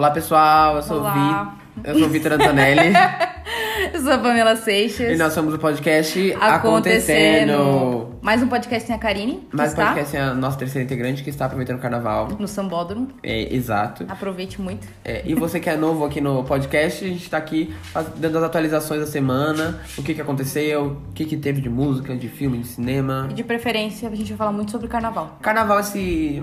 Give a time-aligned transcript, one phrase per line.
[0.00, 0.76] Olá, pessoal.
[0.76, 1.56] Eu sou Olá.
[1.76, 1.90] Vi.
[1.90, 2.94] Eu sou Vitor Antonelli.
[3.92, 5.12] Eu sou a Pamela Seixas.
[5.12, 8.14] e nós somos o podcast Acontecendo.
[8.22, 11.22] Mais um podcast tem a Karine, Mais um está podcast é a nossa terceira integrante
[11.22, 12.28] que está aproveitando o carnaval.
[12.38, 13.08] no Sambódromo.
[13.22, 14.06] É, exato.
[14.08, 14.88] Aproveite muito.
[15.04, 17.74] É, e você que é novo aqui no podcast, a gente tá aqui
[18.16, 22.16] dando as atualizações da semana, o que que aconteceu, o que que teve de música,
[22.16, 23.28] de filme, de cinema.
[23.30, 25.36] E de preferência, a gente vai falar muito sobre carnaval.
[25.42, 26.42] Carnaval esse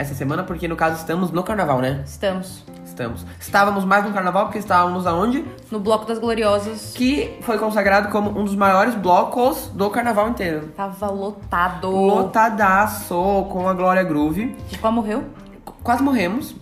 [0.00, 2.02] essa semana, porque no caso estamos no carnaval, né?
[2.06, 3.24] Estamos Estamos.
[3.38, 5.44] Estávamos mais no carnaval porque estávamos aonde?
[5.70, 6.92] no Bloco das Gloriosas.
[6.94, 10.68] Que foi consagrado como um dos maiores blocos do carnaval inteiro.
[10.76, 11.88] Tava lotado.
[11.88, 13.14] Lotadaço
[13.50, 14.54] com a Glória Groove.
[14.68, 15.24] De qual morreu?
[15.64, 16.54] Qu- Quase morremos,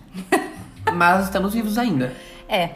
[0.93, 2.13] mas estamos vivos ainda.
[2.47, 2.69] É.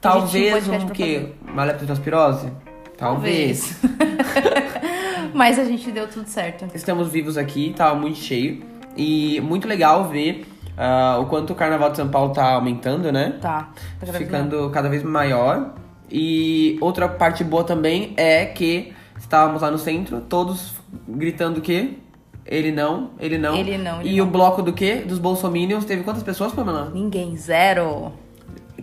[0.00, 1.32] Talvez podcast um pra quê?
[1.46, 2.50] Uma leptospirose?
[2.96, 3.78] Talvez.
[5.34, 6.66] Mas a gente deu tudo certo.
[6.74, 8.62] Estamos vivos aqui, tava muito cheio.
[8.96, 13.38] E muito legal ver ah, o quanto o Carnaval de São Paulo tá aumentando, né?
[13.40, 13.70] Tá.
[14.00, 15.74] tá cada vez Ficando cada vez maior.
[16.10, 20.74] E outra parte boa também é que estávamos lá no centro, todos
[21.08, 21.98] gritando que
[22.44, 23.54] ele não, ele não.
[23.56, 24.96] Ele não, ele e o bloco do quê?
[24.96, 26.90] Dos Bolsominions teve quantas pessoas, Pamela?
[26.92, 28.12] Ninguém, zero.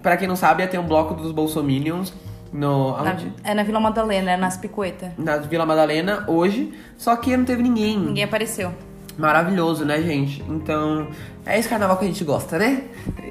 [0.01, 2.13] Pra quem não sabe, ter um bloco dos Bolsominions
[2.53, 5.13] no, Na- é na Vila Madalena, é nas Picueta.
[5.17, 7.99] na Vila Madalena hoje, só que não teve ninguém.
[7.99, 8.73] Ninguém apareceu.
[9.19, 10.41] Maravilhoso, né, gente?
[10.47, 11.07] Então,
[11.45, 12.83] é esse carnaval que a gente gosta, né?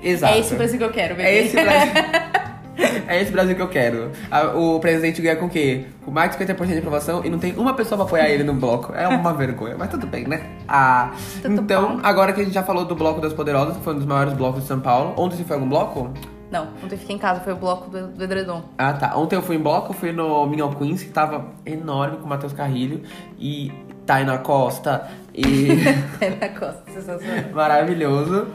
[0.03, 0.35] Exato.
[0.35, 1.29] É esse o Brasil que eu quero, bebê.
[1.29, 1.93] É esse Brasil.
[3.09, 4.13] é esse Brasil que eu quero.
[4.55, 5.87] O presidente ganha com o quê?
[6.05, 8.55] Com mais de 50% de aprovação e não tem uma pessoa pra apoiar ele no
[8.55, 8.93] bloco.
[8.95, 10.41] É uma vergonha, mas tudo bem, né?
[10.69, 11.11] Ah,
[11.43, 12.01] Tudo então, bom.
[12.03, 14.35] agora que a gente já falou do Bloco das Poderosas, que foi um dos maiores
[14.35, 15.15] blocos de São Paulo.
[15.17, 16.11] Ontem você foi algum bloco?
[16.51, 18.63] Não, ontem eu fiquei em casa, foi o bloco do, do Edredom.
[18.79, 19.17] Ah, tá.
[19.17, 22.55] Ontem eu fui em bloco, fui no Minion Queens, que tava enorme com o Matheus
[22.55, 23.03] Carrilho
[23.39, 23.71] e
[24.09, 25.69] Taina Costa e
[26.41, 27.53] na costa, sensacional.
[27.53, 28.49] maravilhoso.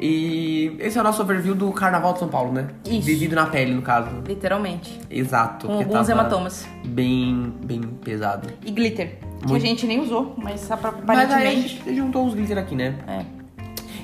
[0.00, 2.68] E esse é o nosso overview do Carnaval de São Paulo, né?
[2.86, 3.02] Isso.
[3.02, 4.08] Vivido na pele, no caso.
[4.26, 4.98] Literalmente.
[5.10, 5.66] Exato.
[5.68, 6.66] Com alguns hematomas.
[6.84, 8.48] Bem, bem pesado.
[8.64, 9.18] E glitter.
[9.40, 9.62] Que a Muito.
[9.64, 11.68] gente nem usou, mas Mas aí a aparentemente.
[11.68, 12.96] gente juntou uns glitter aqui, né?
[13.06, 13.24] É.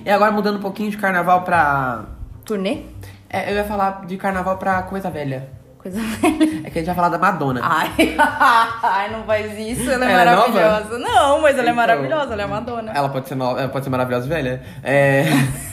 [0.05, 2.05] E agora mudando um pouquinho de carnaval pra...
[2.45, 2.83] Turnê?
[3.29, 5.49] É, eu ia falar de carnaval pra coisa velha.
[5.91, 6.61] Coisa velha.
[6.67, 7.61] É que a gente vai falar da Madonna.
[7.63, 7.91] Ai,
[8.83, 10.49] ai, não faz isso, ela é Ela é nova?
[10.53, 10.99] maravilhosa.
[10.99, 11.75] não, mas ela é Então.
[11.77, 12.93] maravilhosa, ela é Madonna.
[12.95, 13.57] Ela pode ser, no...
[13.59, 14.63] ela pode ser maravilhosa e velha.
[14.83, 15.25] É...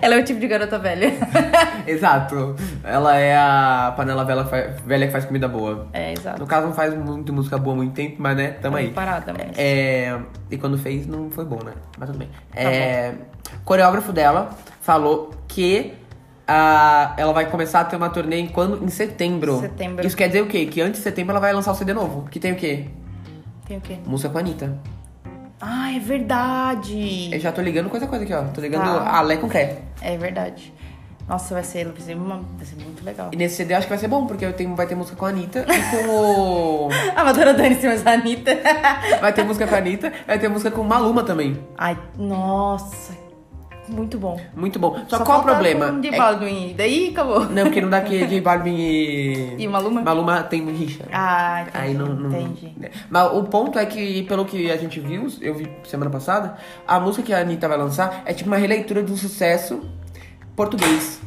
[0.00, 1.12] Ela é o tipo de garota velha.
[1.86, 2.54] Exato.
[2.84, 5.88] Ela é a panela velha, que faz- velha que faz comida boa.
[5.92, 6.46] É, No exato.
[6.46, 8.90] caso, não faz muito música boa há muito tempo, mas né, tamo aí.
[8.90, 9.58] Parada, mas.
[9.58, 10.16] É,
[10.50, 11.72] e quando fez, não foi bom, né?
[11.98, 12.28] Mas tudo bem.
[12.54, 13.14] É,
[13.64, 14.50] coreógrafo dela
[14.80, 15.94] falou que
[16.46, 18.82] ela vai começar a ter uma turnê em, quando?
[18.84, 19.60] em setembro.
[19.60, 20.06] Setembro.
[20.06, 20.66] Isso quer dizer o quê?
[20.66, 22.28] Que antes de setembro ela vai lançar o CD novo.
[22.30, 22.86] Que tem o quê?
[23.66, 23.96] Tem o quê?
[24.06, 24.78] Música com a Anitta.
[25.60, 27.30] Ah, é verdade.
[27.32, 28.42] Eu já tô ligando coisa coisa aqui, ó.
[28.44, 29.16] Tô ligando Tá.
[29.18, 29.78] a Lé com Cré.
[30.02, 30.72] É verdade.
[31.26, 33.30] Nossa, vai ser, vai ser, vai ser muito legal.
[33.32, 35.16] E nesse CD eu acho que vai ser bom, porque eu tenho, vai ter música
[35.16, 36.88] com a Anitta e com o.
[37.16, 38.50] A Madonna dane-se, mas a Anitta.
[39.22, 41.58] Vai ter música com a Anitta, vai ter música com Maluma também.
[41.78, 43.14] Ai, nossa.
[43.88, 44.40] Muito bom.
[44.56, 44.98] Muito bom.
[45.08, 45.88] Só, qual o problema?
[45.92, 46.74] Com de É- Balvin.
[46.76, 47.44] Daí acabou.
[47.46, 49.54] Não, porque não dá que J Balvin e.
[49.64, 50.00] E Maluma?
[50.02, 51.04] Maluma tem rixa.
[51.12, 51.76] Ah, entendi.
[51.78, 52.72] Aí não, não- Entendi.
[52.76, 52.90] né.
[53.10, 56.56] Mas o ponto é que, pelo que a gente viu, eu vi semana passada,
[56.86, 59.82] a música que a Anitta vai lançar é tipo uma releitura de um sucesso
[60.56, 61.20] português.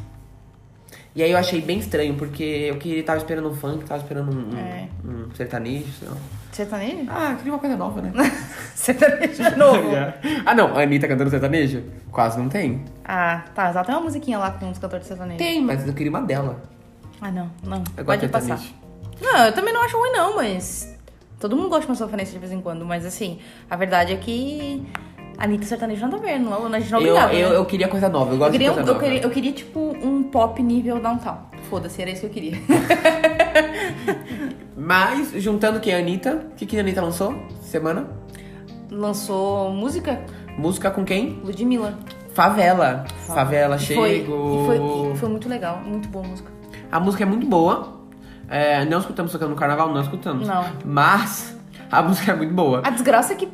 [1.14, 4.30] E aí eu achei bem estranho, porque eu que tava esperando um funk, tava esperando
[4.30, 4.88] um, É.
[5.04, 6.16] um sertanejo, sei lá.
[6.52, 7.06] Sertanejo?
[7.10, 8.12] Ah, queria uma coisa nova, né?
[8.74, 9.88] Sertanejo de novo.
[10.46, 11.82] ah, não, a Anitta cantando sertanejo?
[12.12, 12.84] Quase não tem.
[13.04, 13.68] ah, tá.
[13.68, 15.38] Ela tem uma musiquinha lá com os cantores sertanejos.
[15.38, 16.62] Tem, mas eu queria uma dela.
[17.20, 17.50] Ah, não.
[17.64, 17.82] Não.
[17.96, 18.58] Eu Pode de passar.
[18.58, 18.74] sertanejo.
[19.20, 20.96] Não, eu também não acho ruim, não, mas.
[21.40, 22.84] Todo mundo gosta de uma sofrência de vez em quando.
[22.84, 24.86] Mas assim, a verdade é que.
[25.38, 26.50] A Anitta e sertanejo não tá vendo.
[26.50, 27.56] Não, a gente não é Eu, eu, né?
[27.56, 29.06] eu queria coisa nova, eu gosto Eu queria, de coisa eu, nova.
[29.06, 31.38] queria, eu queria, tipo, um pop nível downtown.
[31.70, 32.58] Foda-se, era isso que eu queria.
[34.76, 37.34] Mas, juntando que a Anitta, o que, que a Anitta lançou?
[37.62, 38.08] Semana?
[38.90, 40.20] Lançou música
[40.58, 41.40] Música com quem?
[41.44, 41.96] Ludmilla.
[42.34, 43.04] Favela.
[43.26, 46.50] Favela, E foi, e foi, foi muito legal, muito boa a música.
[46.90, 47.96] A música é muito boa.
[48.48, 50.48] É, não escutamos tocando no carnaval, não escutamos.
[50.48, 50.64] Não.
[50.84, 51.56] Mas
[51.90, 52.80] a música é muito boa.
[52.84, 53.48] A desgraça é que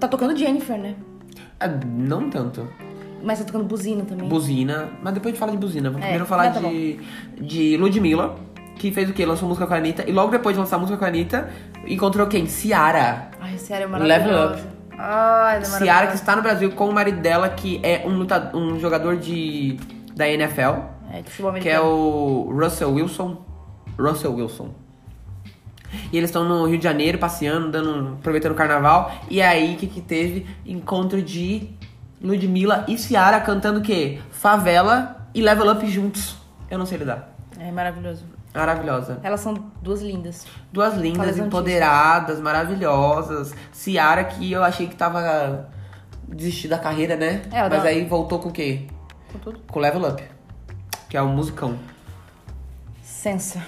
[0.00, 0.94] tá tocando Jennifer, né?
[1.64, 2.66] Ah, não tanto.
[3.22, 4.28] Mas tá tocando buzina também.
[4.28, 4.88] Buzina.
[5.02, 5.88] Mas depois a gente fala de buzina.
[5.90, 6.98] Vamos É, primeiro falar tá de,
[7.40, 8.34] de Ludmilla,
[8.76, 9.24] que fez o quê?
[9.24, 10.04] Lançou música com a Anitta.
[10.08, 11.48] E logo depois de lançar música com a Anitta,
[11.86, 12.46] encontrou quem?
[12.46, 13.30] Ciara.
[13.40, 14.68] Ai, sério, é Level maravilhosa.
[14.98, 18.60] Ai, é Ciara, que está no Brasil com o marido dela, que é um, lutador,
[18.60, 19.76] um jogador de,
[20.16, 20.80] da NFL,
[21.12, 21.84] É, de futebol que é americano.
[21.84, 23.44] o Russell Wilson.
[23.98, 24.70] Russell Wilson.
[26.12, 29.12] E eles estão no Rio de Janeiro passeando, dando, aproveitando o carnaval.
[29.30, 30.46] E aí, o que, que teve?
[30.66, 31.68] Encontro de
[32.20, 34.20] Ludmilla e Ciara cantando o quê?
[34.30, 36.36] Favela e Level Up juntos.
[36.70, 37.34] Eu não sei lidar.
[37.58, 38.24] É maravilhoso.
[38.54, 39.18] Maravilhosa.
[39.22, 40.46] Elas são duas lindas.
[40.70, 43.54] Duas lindas, empoderadas, maravilhosas.
[43.72, 45.68] Ciara, que eu achei que tava
[46.28, 47.42] desistir da carreira, né?
[47.50, 48.86] É, Mas aí voltou com o quê?
[49.32, 49.60] Com tudo.
[49.70, 50.22] Com Level Up.
[51.08, 51.78] Que é um musicão.
[53.02, 53.62] Sensa.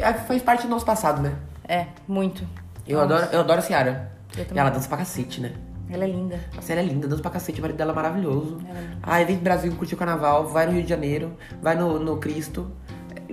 [0.00, 1.34] É, Faz parte do nosso passado, né?
[1.66, 2.46] É, muito.
[2.86, 4.12] Eu Nossa, adoro, eu adoro a Ciara.
[4.36, 5.52] E ela dança pra cacete, né?
[5.88, 6.40] Ela é linda.
[6.54, 8.58] Nossa, ela é linda, dança pra cacete, o marido dela é maravilhoso.
[8.68, 8.98] Ela é linda.
[9.02, 11.32] Ai, vem pro Brasil curtir o carnaval, vai no Rio de Janeiro,
[11.62, 12.70] vai no, no Cristo.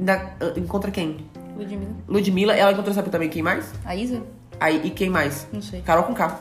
[0.07, 1.25] Ah, encontra quem?
[1.55, 1.91] Ludmilla.
[2.07, 3.71] Ludmilla, ela encontrou, sabe também quem mais?
[3.85, 4.21] A Isa?
[4.59, 5.47] Aí, e quem mais?
[5.51, 5.81] Não sei.
[5.81, 6.39] Carol com K.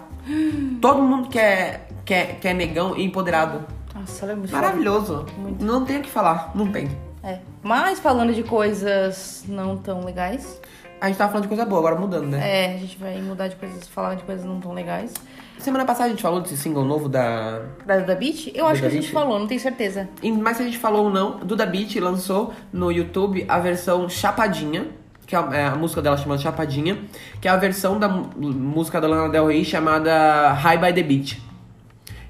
[0.81, 3.65] Todo mundo quer, quer, quer negão e empoderado.
[3.95, 5.27] Nossa, ela é muito Maravilhoso.
[5.39, 5.65] Muito.
[5.65, 6.89] Não tem o que falar, não tem.
[7.23, 7.39] É.
[7.63, 10.61] Mas falando de coisas não tão legais,
[11.01, 12.67] A gente tava falando de coisa boa, agora mudando, né?
[12.67, 15.13] é, a gente vai mudar de coisas, falar de coisas não tão legais.
[15.59, 17.61] Semana passada a gente falou desse single novo da.
[17.85, 18.51] Da Duda Beat?
[18.55, 19.13] Eu acho que a gente Beat?
[19.13, 20.09] falou, não tenho certeza.
[20.23, 24.09] E- Mas se a gente falou ou não, Duda Beat lançou no YouTube a versão
[24.09, 24.89] Chapadinha,
[25.27, 26.99] que é a, é a música dela chamada Chapadinha,
[27.43, 31.43] que é a versão da música da Lana Del Rey chamada High by the Beach.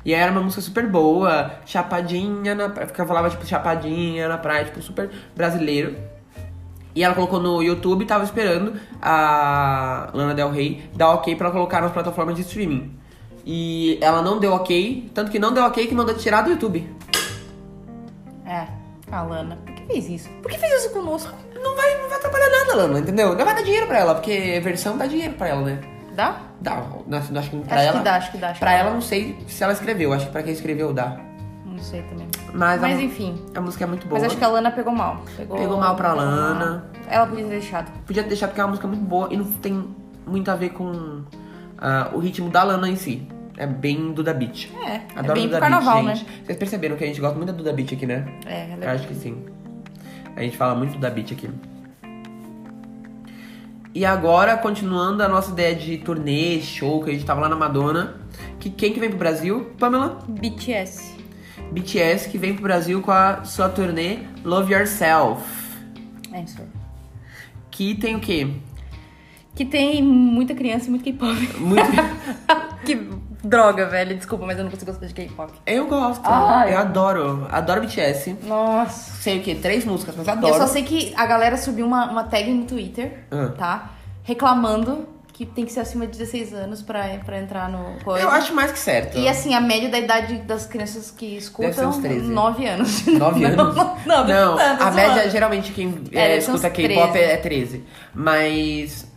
[0.05, 4.64] E era uma música super boa, chapadinha na praia, eu falava tipo chapadinha na praia,
[4.64, 5.97] tipo super brasileiro.
[6.94, 11.55] E ela colocou no YouTube, tava esperando a Lana Del Rey dar ok pra ela
[11.55, 12.99] colocar nas plataformas de streaming.
[13.44, 16.88] E ela não deu ok, tanto que não deu ok que mandou tirar do YouTube.
[18.44, 18.67] É,
[19.12, 19.56] a Lana.
[19.64, 20.29] Por que fez isso?
[20.43, 21.32] Por que fez isso conosco?
[21.55, 23.37] Não vai, não vai atrapalhar nada, Lana, entendeu?
[23.37, 25.79] Não vai dar dinheiro pra ela, porque versão dá dinheiro pra ela, né?
[26.15, 26.41] Dá?
[26.61, 27.99] Dá, não, acho que pra Acho ela.
[27.99, 28.51] que dá, acho que dá.
[28.51, 28.95] Acho Pra que ela, dá.
[28.95, 31.17] não sei se ela escreveu, acho que pra quem escreveu dá.
[31.65, 32.27] Não sei também.
[32.53, 33.41] Mas, Mas a, enfim.
[33.55, 34.19] a música é muito boa.
[34.21, 35.23] Mas acho que a Lana pegou mal.
[35.37, 36.67] Pegou, Pegou mal pra pegou Lana.
[36.67, 36.83] mal.
[37.09, 37.91] Ela podia ter deixado.
[38.07, 39.89] Podia deixar porque é uma música muito boa e não tem
[40.27, 41.23] muito a ver com
[41.79, 43.27] ah, o ritmo da Lana em si.
[43.57, 44.71] É bem Duda Beat.
[44.85, 46.15] É, Adoro é bem Duda carnaval, Beat, né?
[46.17, 46.45] gente.
[46.47, 48.27] Vocês perceberam que a gente gosta muito da Duda Beat aqui, né?
[48.47, 49.45] É, ela Eu é acho que sim.
[50.37, 51.51] A gente fala muito da Beat aqui.
[53.92, 57.56] E agora, continuando a nossa ideia de turnê, show, que a gente tava lá na
[57.56, 58.20] Madonna.
[58.60, 59.72] Que quem que vem pro Brasil?
[59.78, 60.19] Pamela?
[60.28, 61.16] BTS.
[61.72, 65.42] BTS, que vem pro Brasil com a sua turnê Love Yourself.
[66.32, 66.60] É isso.
[67.70, 68.48] Que tem o quê?
[69.56, 71.58] Que tem muita criança e muito K-pop.
[71.58, 71.90] Muito...
[72.87, 73.08] que
[73.42, 74.16] droga, velho.
[74.16, 75.52] Desculpa, mas eu não consigo gostar de K-pop.
[75.66, 76.22] eu gosto.
[76.25, 76.75] Ai.
[76.75, 77.46] Eu adoro.
[77.50, 78.37] Adoro BTS.
[78.44, 79.12] Nossa.
[79.22, 79.54] Sei o quê?
[79.54, 80.54] Três músicas, mas Eu adoro.
[80.54, 83.52] só sei que a galera subiu uma, uma tag no Twitter, Ah.
[83.56, 83.90] tá?
[84.22, 88.22] Reclamando que tem que ser acima de 16 anos pra, pra entrar no coisa.
[88.22, 89.16] Eu acho mais que certo.
[89.16, 92.26] E assim, a média da idade das crianças que escutam, uns 13.
[92.28, 93.06] 9 anos.
[93.06, 93.75] Nove Não, anos?
[93.75, 97.31] Não, não, Não, tanto, a média, geralmente, quem É, é, escuta K-pop 13.
[97.32, 97.84] é 13.
[98.14, 99.10] Mas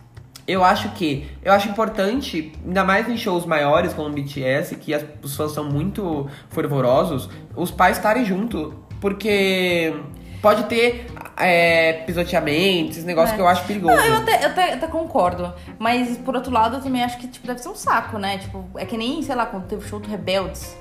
[0.47, 1.29] eu acho que.
[1.43, 5.51] Eu acho importante, ainda mais em shows maiores, como o BTS, que as, os fãs
[5.51, 8.73] são muito fervorosos, os pais estarem junto.
[9.01, 9.93] Porque
[10.41, 11.07] pode ter
[11.37, 13.35] é, pisoteamento, esses negócios É.
[13.35, 13.95] que eu acho perigoso.
[13.95, 15.53] Não, eu até, eu, até, eu até concordo.
[15.79, 18.37] Mas, por outro lado, eu também acho que tipo, deve ser um saco, né?
[18.37, 20.77] Tipo, é que nem, sei lá, quando teve o show do Rebeldes.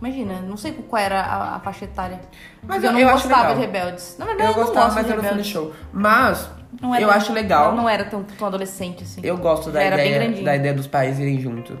[0.00, 2.20] Imagina, não sei qual era a, a faixa etária.
[2.62, 4.16] Mas eu eu- não eu acho gostava de Rebeldes.
[4.18, 5.46] Na verdade, Eu eu, não gostava, gosto mas de não Rebeldes.
[5.46, 5.72] show.
[5.92, 7.70] Mas Não era eu acho legal.
[7.70, 9.20] Não, não era tão, tão adolescente, assim.
[9.22, 11.78] Eu gosto da era ideia, da ideia dos pais irem junto.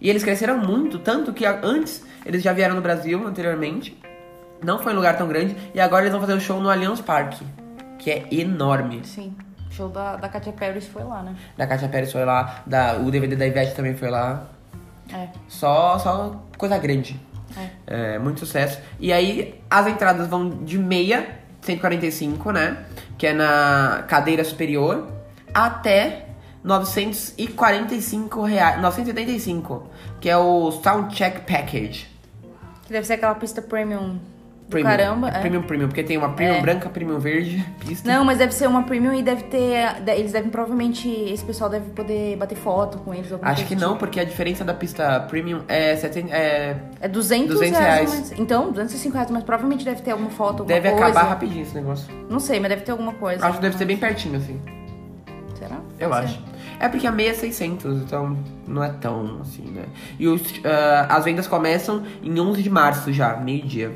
[0.00, 3.96] E eles cresceram muito, tanto que antes eles já vieram no Brasil anteriormente.
[4.62, 5.56] Não foi em lugar tão grande.
[5.74, 7.44] E agora eles vão fazer o show no Allianz Parque,
[7.98, 9.02] que é enorme.
[9.04, 9.34] Sim.
[9.70, 11.34] O show da, da Katia Perry foi lá, né?
[11.56, 14.44] Da Katia Pérez foi lá, da, o DVD da Ivete também foi lá.
[15.12, 15.28] É.
[15.48, 17.20] Só, só coisa grande.
[17.86, 18.80] É, muito sucesso.
[18.98, 22.84] E aí as entradas vão de meia, 145, né?
[23.16, 25.08] Que é na cadeira superior,
[25.52, 26.26] até
[26.62, 28.80] 945 reais.
[28.80, 29.90] 975,
[30.20, 32.08] que é o Soundcheck Package.
[32.84, 34.18] Que deve ser aquela pista premium
[34.66, 34.90] do Premium.
[34.90, 35.28] caramba.
[35.28, 35.40] É é.
[35.40, 36.60] Premium Premium, porque tem uma Premium É.
[36.62, 38.10] branca, Premium verde, pista.
[38.10, 40.02] Não, mas deve ser uma premium e deve ter.
[40.16, 41.08] Eles devem provavelmente.
[41.08, 43.30] Esse pessoal deve poder bater foto com eles.
[43.42, 44.00] Acho que do não, tipo.
[44.00, 48.10] porque a diferença da pista Premium é, 70, é É 200, 200 reais.
[48.12, 48.30] reais.
[48.30, 51.04] mas- Então, 205 reais, mas provavelmente deve ter alguma foto, alguma deve coisa.
[51.06, 52.06] acabar rapidinho esse negócio.
[52.30, 53.44] Não sei, mas deve ter alguma coisa.
[53.46, 54.60] Acho que deve ser bem pertinho, assim.
[55.58, 55.76] Será?
[55.98, 56.34] Eu Pode acho.
[56.34, 56.54] ser.
[56.80, 59.84] É porque a meia é 600, então não é tão assim, né?
[60.18, 63.92] E os, ah, as vendas começam em 11 de março já, meio-dia.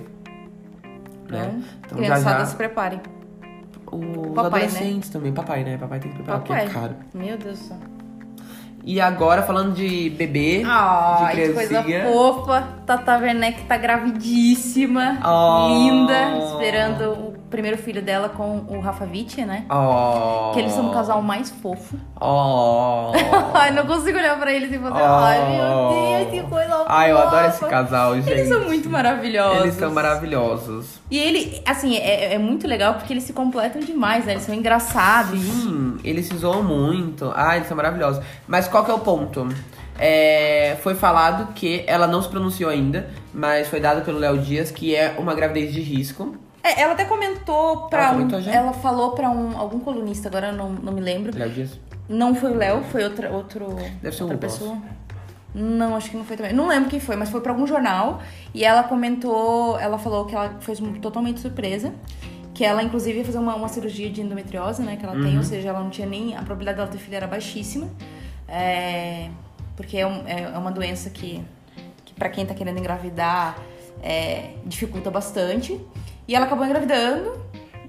[1.28, 1.62] Né?
[1.84, 3.00] Então, criançada, se preparem.
[3.90, 5.78] Os Papai, adolescentes também, papai, né?
[5.78, 6.64] Papai tem que preparar, Papai.
[6.66, 6.94] porque é caro.
[7.14, 7.76] Meu Deus do céu.
[8.84, 12.04] E agora, falando de bebê, Ai, de que coisa criancinha.
[12.12, 12.68] fofa.
[12.86, 15.18] Tata Werneck tá gravidíssima.
[15.24, 15.68] Oh.
[15.68, 16.38] Linda.
[16.38, 19.64] Esperando o primeiro filho dela com o Rafa Witt, né?
[19.70, 20.52] Oh.
[20.52, 21.96] Que eles são o casal mais fofo.
[22.20, 23.12] Oh.
[23.54, 26.86] Ai, não consigo olhar pra eles e fazer, ai meu Deus, que coisa fofa.
[26.88, 28.30] Ai, eu adoro esse casal, gente.
[28.30, 29.62] Eles são muito maravilhosos.
[29.62, 31.00] Eles são maravilhosos.
[31.10, 34.32] E ele, assim, é, é muito legal porque eles se completam demais, né?
[34.32, 35.40] Eles são engraçados.
[35.40, 37.32] Sim, eles se zoam muito.
[37.34, 38.22] Ah, eles são maravilhosos.
[38.46, 39.48] Mas qual que é o ponto?
[39.98, 44.70] É, foi falado que ela não se pronunciou ainda, mas foi dado pelo Léo Dias
[44.70, 46.36] que é uma gravidez de risco.
[46.62, 48.40] É, ela até comentou pra Ela um.
[48.40, 48.52] já?
[48.52, 51.36] Ela falou pra um, algum colunista, agora eu não, não me lembro.
[51.36, 51.80] Léo Dias?
[52.08, 53.66] Não foi o Léo, foi outra, outro,
[54.00, 54.78] Deve ser outra pessoa.
[55.54, 56.52] Não, acho que não foi também.
[56.52, 58.20] Não lembro quem foi, mas foi pra algum jornal.
[58.54, 61.92] E ela comentou, ela falou que ela foi totalmente surpresa.
[62.54, 64.96] Que ela, inclusive, ia fazer uma, uma cirurgia de endometriose, né?
[64.96, 65.22] Que ela Uhum.
[65.22, 66.34] tem, ou seja, ela não tinha nem.
[66.34, 67.88] A probabilidade dela ter filho era baixíssima.
[68.46, 69.28] É,
[69.78, 71.40] porque é, um- é- é uma doença que,
[72.04, 73.56] que para quem tá querendo engravidar,
[74.02, 75.80] é, dificulta bastante.
[76.26, 77.40] E ela acabou engravidando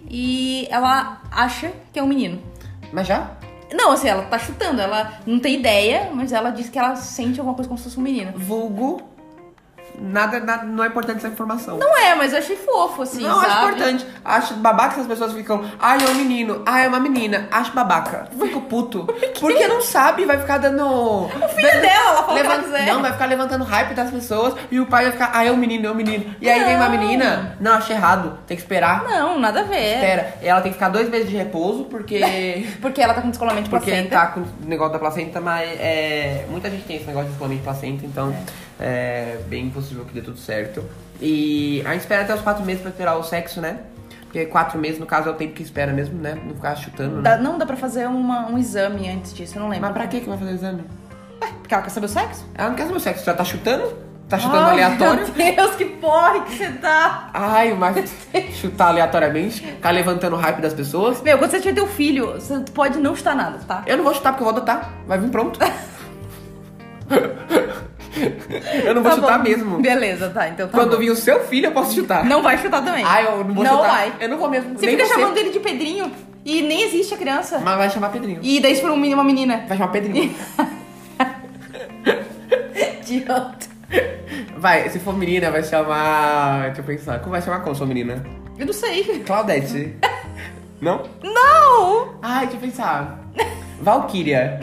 [0.07, 2.39] e ela acha que é um menino.
[2.93, 3.31] Mas já?
[3.73, 7.39] Não, assim, ela tá chutando, ela não tem ideia, mas ela diz que ela sente
[7.39, 8.33] alguma coisa como se fosse um menino.
[8.37, 9.01] Vulgo.
[9.97, 11.77] Nada, nada, não é importante essa informação.
[11.77, 13.47] Não é, mas eu achei fofo, assim, Não, sabe?
[13.47, 14.07] acho importante.
[14.23, 15.63] Acho babaca que as pessoas ficam.
[15.79, 16.61] Ai, é um menino.
[16.65, 17.47] Ai, é uma menina.
[17.51, 18.27] Acho babaca.
[18.39, 19.07] Fico puto.
[19.39, 20.85] Porque não sabe, vai ficar dando.
[20.85, 22.93] O filho dela, ela falou que ela.
[22.93, 24.55] Não, vai ficar levantando hype das pessoas.
[24.71, 25.31] E o pai vai ficar.
[25.33, 26.35] Ai, é um menino, é um menino.
[26.41, 26.97] E aí vem uma Não.
[26.97, 27.57] menina.
[27.59, 28.39] Não, achei errado.
[28.47, 29.03] Tem que esperar.
[29.03, 29.95] Não, nada a ver.
[29.95, 30.33] Espera.
[30.41, 32.19] Ela tem que ficar dois meses de repouso, porque.
[32.81, 34.15] Porque ela tá com descolamento de Porque placenta.
[34.15, 37.59] tá com o negócio da placenta, mas é, muita gente tem esse negócio de descolamento
[37.61, 38.35] de placenta, então
[38.79, 39.37] é.
[39.47, 40.83] bem possível que dê tudo certo.
[41.21, 43.79] E a gente espera até os quatro meses pra esperar o sexo, né?
[44.23, 46.37] Porque quatro meses, no caso, é o tempo que espera mesmo, né?
[46.45, 47.21] Não ficar chutando, né?
[47.23, 49.85] Dá- não, dá pra fazer uma- um exame antes disso, eu não lembro.
[49.87, 50.83] Mas pra que que vai fazer o exame?
[51.61, 52.45] Porque ela quer saber o sexo?
[52.55, 54.09] Ela não quer saber o sexo, já tá chutando?
[54.27, 55.25] Tá chutando Ai, aleatório?
[55.35, 57.31] Meu Deus, que porre que você tá.
[57.33, 58.11] Ai, mas
[58.53, 61.19] chutar aleatoriamente, ficar levantando o hype das pessoas.
[61.23, 63.81] Meu, quando você tiver teu filho, você pode não chutar nada, tá?
[63.87, 64.91] Eu não vou chutar porque eu vou adotar.
[65.07, 65.59] Vai vir pronto.
[68.85, 69.43] eu não vou Tá chutar bom.
[69.43, 69.79] mesmo.
[69.79, 70.47] Beleza, tá.
[70.49, 70.97] Então tá Quando bom.
[70.97, 72.23] vir o seu filho, eu posso chutar.
[72.25, 73.03] Não vai chutar também.
[73.07, 73.87] Ah, eu não vou Não chutar.
[73.91, 74.13] vai.
[74.19, 74.77] Eu não vou mesmo.
[74.77, 75.13] Você nem fica você.
[75.13, 76.11] chamando ele de Pedrinho
[76.45, 77.59] e nem existe a criança.
[77.59, 78.39] Mas vai chamar Pedrinho.
[78.41, 79.65] E daí se for um menino, uma menina.
[79.67, 80.33] Vai chamar Pedrinho.
[83.01, 83.67] Idiota.
[84.57, 86.65] vai, se for menina, vai chamar.
[86.67, 87.19] Deixa eu pensar.
[87.19, 88.23] Como vai chamar como sua menina?
[88.57, 89.03] Eu não sei.
[89.25, 89.95] Claudete.
[90.81, 91.03] não?
[91.23, 92.15] Não!
[92.21, 93.19] Ai, deixa eu pensar.
[93.81, 94.59] Valkyria.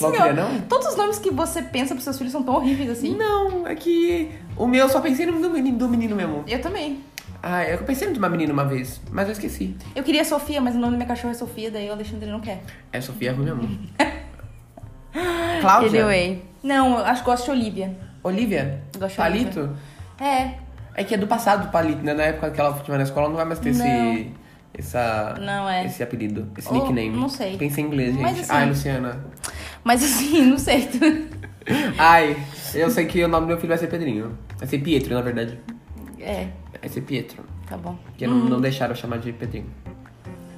[0.00, 0.60] Não?
[0.62, 3.16] Todos os nomes que você pensa pros seus filhos são tão horríveis assim.
[3.16, 4.30] Não, é que.
[4.56, 6.44] O meu eu só pensei no do menino, do menino mesmo.
[6.46, 7.00] Eu também.
[7.42, 9.74] Ah, eu pensei no de uma menina uma vez, mas eu esqueci.
[9.96, 12.40] Eu queria Sofia, mas o nome da minha cachorra é Sofia, daí o Alexandre não
[12.40, 12.62] quer.
[12.92, 13.78] É Sofia ruim mesmo.
[15.60, 16.00] Cláudia?
[16.04, 16.42] Anyway.
[16.62, 17.96] Não, eu acho que gosto de Olivia.
[18.22, 18.82] Olivia?
[18.98, 19.70] Gosto de Palito?
[20.20, 20.50] É.
[20.94, 22.12] É que é do passado do Palito, né?
[22.12, 24.12] Na época que ela foi na escola não vai mais ter Não.
[24.14, 24.30] esse.
[24.72, 25.84] Essa, Não, é.
[25.84, 27.10] Esse apelido, esse Ou, nickname.
[27.10, 27.56] não sei.
[27.56, 28.22] Pensei em inglês, gente.
[28.22, 29.24] Mas assim- Ai, Luciana.
[29.84, 30.88] Mas assim, não sei.
[31.98, 32.36] Ai,
[32.74, 34.36] eu sei que o nome do meu filho vai ser Pedrinho.
[34.58, 35.58] Vai ser Pietro, na verdade.
[36.18, 36.48] É,
[36.80, 37.44] Vai ser Pietro.
[37.66, 37.96] tá bom.
[38.04, 39.66] Porque não, não deixaram eu chamar de Pedrinho.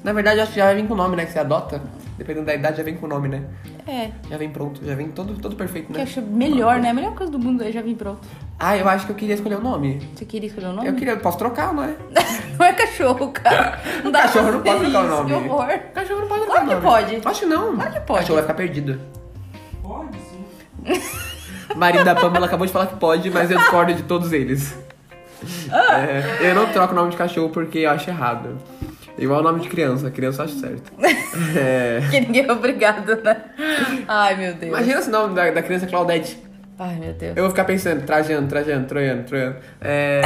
[0.02, 1.25] Na verdade, eu acho que já vai vir com o nome, né?
[1.25, 1.81] Que você adota.
[2.19, 3.42] Dependendo da idade, já vem com o nome, né?
[3.87, 4.11] É.
[4.31, 6.02] Já vem pronto, já vem todo, todo perfeito, Que eu né?
[6.02, 6.90] acho melhor, né?
[6.90, 8.21] A melhor coisa do mundo, eu já vim pronto.
[8.59, 10.00] Ah, eu acho que eu queria escolher o nome.
[10.14, 10.88] Você queria escolher o nome?
[10.88, 11.95] Eu queria, posso trocar, não é?
[12.59, 13.81] Não é cachorro, cara.
[14.04, 15.26] Não dá pra Cachorro não pode trocar o nome.
[15.31, 15.78] Que horror.
[15.95, 16.83] Cachorro não pode Claro trocar que o nome.
[16.83, 17.28] pode.
[17.28, 17.75] Acho que não.
[17.75, 18.19] Claro que pode.
[18.21, 19.00] Cachorro vai ficar perdido.
[19.83, 21.02] Pode sim.
[21.75, 24.76] Marido da Pamela acabou de falar que pode, mas eu discordo de todos eles.
[25.73, 28.59] É, eu não troco o nome de cachorro porque eu acho errado.
[29.23, 30.93] Igual o nome de criança, criança eu acho certo.
[31.57, 33.37] É, Que ninguém é obrigado, né?
[34.09, 34.73] Ai, meu Deus.
[34.73, 36.38] imagina esse nome da, da criança Claudete.
[36.79, 37.37] Ai, meu Deus.
[37.37, 39.57] Eu vou ficar pensando, trajando, trajando, troiando, troiando.
[39.81, 40.23] É,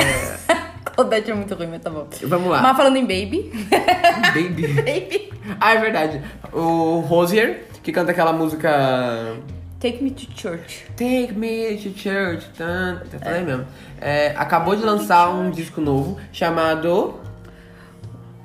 [0.94, 2.06] Claudete é muito ruim, mas tá bom.
[2.22, 2.62] vamos lá.
[2.62, 3.52] Mas falando em Baby.
[4.32, 4.66] Baby.
[4.82, 5.30] baby.
[5.60, 6.22] Ah, é verdade.
[6.52, 9.36] O Rosier, que canta aquela música
[9.78, 10.86] Take me to church.
[10.96, 12.48] Take me to church.
[12.56, 13.66] Tá tá aí mesmo.
[14.00, 17.20] É, acabou de lançar um disco novo chamado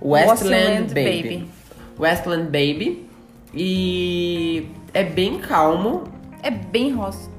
[0.01, 1.21] Westland, Westland Baby.
[1.21, 1.47] Baby.
[1.99, 3.07] Westland Baby.
[3.53, 6.03] E é bem calmo.
[6.41, 7.29] É bem ros...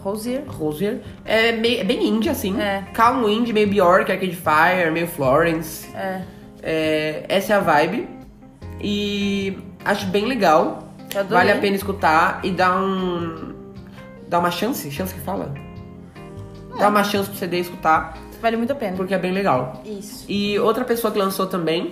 [0.00, 0.44] Rosier.
[0.46, 1.00] Rosier.
[1.24, 2.60] É, meio, é bem indie, assim.
[2.60, 2.84] É.
[2.92, 5.88] Calmo indie, meio Bjork, Arcade Fire, meio Florence.
[5.96, 6.22] É.
[6.62, 8.08] É, essa é a vibe.
[8.80, 10.94] E acho bem legal.
[11.28, 13.52] Vale a pena escutar e dar um.
[14.28, 14.90] Dar uma chance?
[14.90, 15.52] Chance que fala?
[16.78, 18.96] Dá uma chance pro CD escutar, Vale muito a pena.
[18.96, 19.82] porque é bem legal.
[19.84, 20.26] Isso.
[20.28, 21.90] E outra pessoa que lançou também,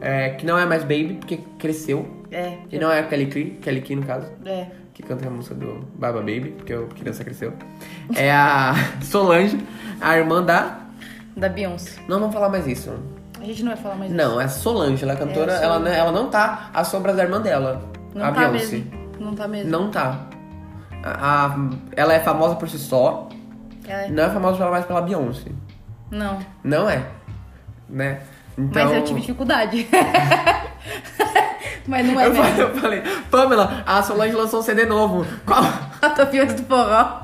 [0.00, 2.08] é, que não é mais Baby, porque cresceu.
[2.30, 2.58] É.
[2.70, 4.66] E não é a Kelly Key, Kelly Key no caso, É.
[4.94, 7.52] que canta a música do Baba Baby, porque a criança cresceu.
[8.16, 9.58] É a Solange,
[10.00, 10.78] a irmã da.
[11.36, 12.00] Da Beyoncé.
[12.08, 12.92] Não vamos falar mais isso.
[13.40, 16.12] A gente não vai falar mais Não, é Solange, ela é cantora, É, ela, ela
[16.12, 17.82] não tá à sombra da irmã dela,
[18.14, 18.76] Não a tá Beyoncé.
[18.76, 18.90] mesmo.
[19.18, 19.70] Não tá mesmo.
[19.70, 20.26] Não tá.
[21.02, 21.56] A- a-
[21.96, 23.28] ela é famosa por si só,
[23.88, 24.08] É.
[24.08, 25.50] não é famosa mais pela Beyoncé.
[26.10, 26.38] Não.
[26.62, 27.02] Não é,
[27.88, 28.20] né?
[28.64, 28.84] Então...
[28.84, 29.88] Mas eu tive dificuldade.
[31.86, 32.62] Mas não é Eu falei, mesmo.
[32.62, 35.26] eu falei, Pamela, a Solange lançou um CD novo.
[35.44, 35.62] Qual?
[36.00, 37.20] A Tapiões do Forró.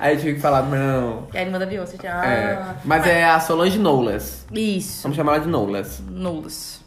[0.00, 1.28] Aí eu tive que falar, não.
[1.32, 1.96] E a irmã da Beyoncé.
[2.04, 2.26] Ah.
[2.26, 4.44] É, mas é a Solange Knowles.
[4.52, 5.02] Isso.
[5.02, 6.02] Vamos chamar ela de Knowles.
[6.10, 6.82] Nulos.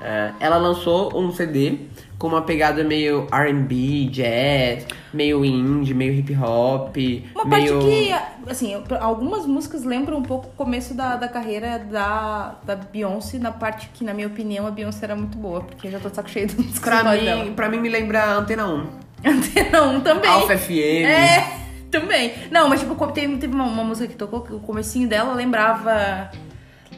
[0.00, 1.80] É, ela lançou um CD
[2.18, 6.96] com uma pegada meio R&B, jazz, meio indie, meio hip hop,
[7.34, 7.74] Uma meio...
[7.74, 12.74] parte que, assim, algumas músicas lembram um pouco o começo da, da carreira da, da
[12.76, 15.98] Beyoncé, na parte que, na minha opinião, a Beyoncé era muito boa, porque eu já
[16.00, 17.50] tô de saco cheio dos Pra canções mim, dela.
[17.52, 18.86] pra mim me lembra a Antena 1.
[19.24, 20.30] Antena 1 também.
[20.30, 20.72] Alpha FM.
[21.04, 21.44] É,
[21.90, 22.32] também.
[22.50, 26.30] Não, mas tipo, teve, teve uma, uma música que tocou que o comecinho dela lembrava.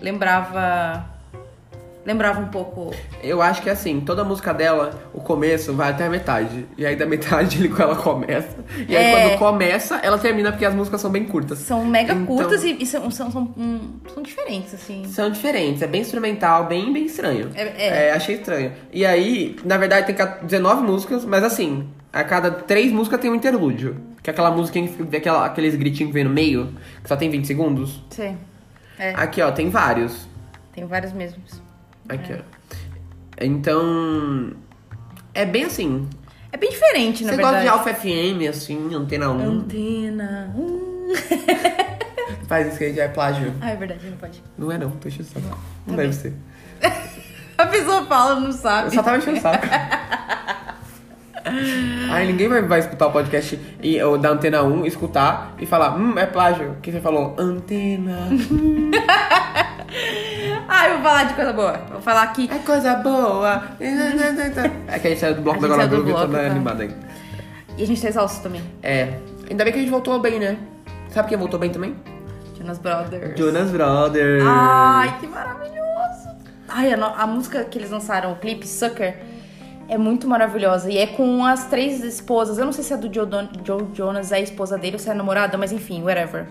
[0.00, 1.17] Lembrava.
[2.08, 2.90] Lembrava um pouco.
[3.22, 6.64] Eu acho que assim, toda música dela, o começo vai até a metade.
[6.78, 8.56] E aí da metade ela começa.
[8.88, 9.28] E aí É.
[9.28, 11.58] quando começa, ela termina porque as músicas são bem curtas.
[11.58, 15.04] São mega Então- curtas e, e são, são, são, hum, são diferentes, assim.
[15.04, 17.50] São diferentes, é bem instrumental, bem, bem estranho.
[17.54, 18.12] É- é.
[18.12, 18.72] achei estranho.
[18.90, 23.34] E aí, na verdade, tem 19 músicas, mas assim, a cada três músicas tem um
[23.34, 23.96] interlúdio.
[24.22, 26.72] Que é aquela música, que- aquela, aqueles gritinhos que vem no meio,
[27.02, 28.02] que só tem 20 segundos.
[28.08, 28.34] Sim.
[28.98, 30.26] É, Aqui, ó, tem vários.
[30.74, 31.67] tem vários mesmos.
[32.08, 32.38] Aqui, ó.
[33.40, 34.52] Então.
[35.34, 36.08] É bem assim.
[36.50, 37.82] É bem diferente, na Você gosta verdade.
[37.84, 39.48] de Alpha FM, assim, Antena 1.
[39.50, 40.52] Antena.
[40.56, 41.12] Hum.
[42.48, 43.52] Faz isso que já é plágio.
[43.60, 44.42] Ah, é verdade, não pode.
[44.56, 45.58] Não é não, tô enchendo o saco.
[45.86, 46.32] Não, Tá deve ser.
[47.58, 48.94] A pessoa fala, não Eu sabe.
[48.94, 49.66] só tava enchendo o saco.
[52.10, 55.96] Ai, ninguém vai, vai escutar o podcast e, ou da Antena 1, escutar e falar,
[55.96, 56.76] hum, é plágio.
[56.82, 58.28] Que você falou, Antena.
[60.88, 61.72] Eu vou falar de coisa boa.
[61.90, 62.48] Vou falar aqui.
[62.52, 63.62] É coisa boa.
[64.88, 66.40] É que a gente saiu do bloco da Glória Groove, tô bloco, tá.
[66.46, 66.90] animada aí.
[67.76, 68.62] E a gente tá exausto também.
[68.82, 69.14] É.
[69.50, 70.56] Ainda bem que a gente voltou bem, né?
[71.10, 71.94] Sabe quem voltou bem também?
[72.56, 73.38] Jonas Brothers.
[73.38, 74.42] Jonas Brothers.
[74.46, 76.28] Ai, que maravilhoso!
[76.68, 79.16] Ai, a, no- a música que eles lançaram, o clipe Sucker,
[79.88, 80.90] é muito maravilhosa.
[80.90, 82.58] E é com as três esposas.
[82.58, 84.98] Eu não sei se é do Joe, Don- Joe Jonas, é a esposa dele ou
[84.98, 86.46] se é a namorada, mas enfim, whatever.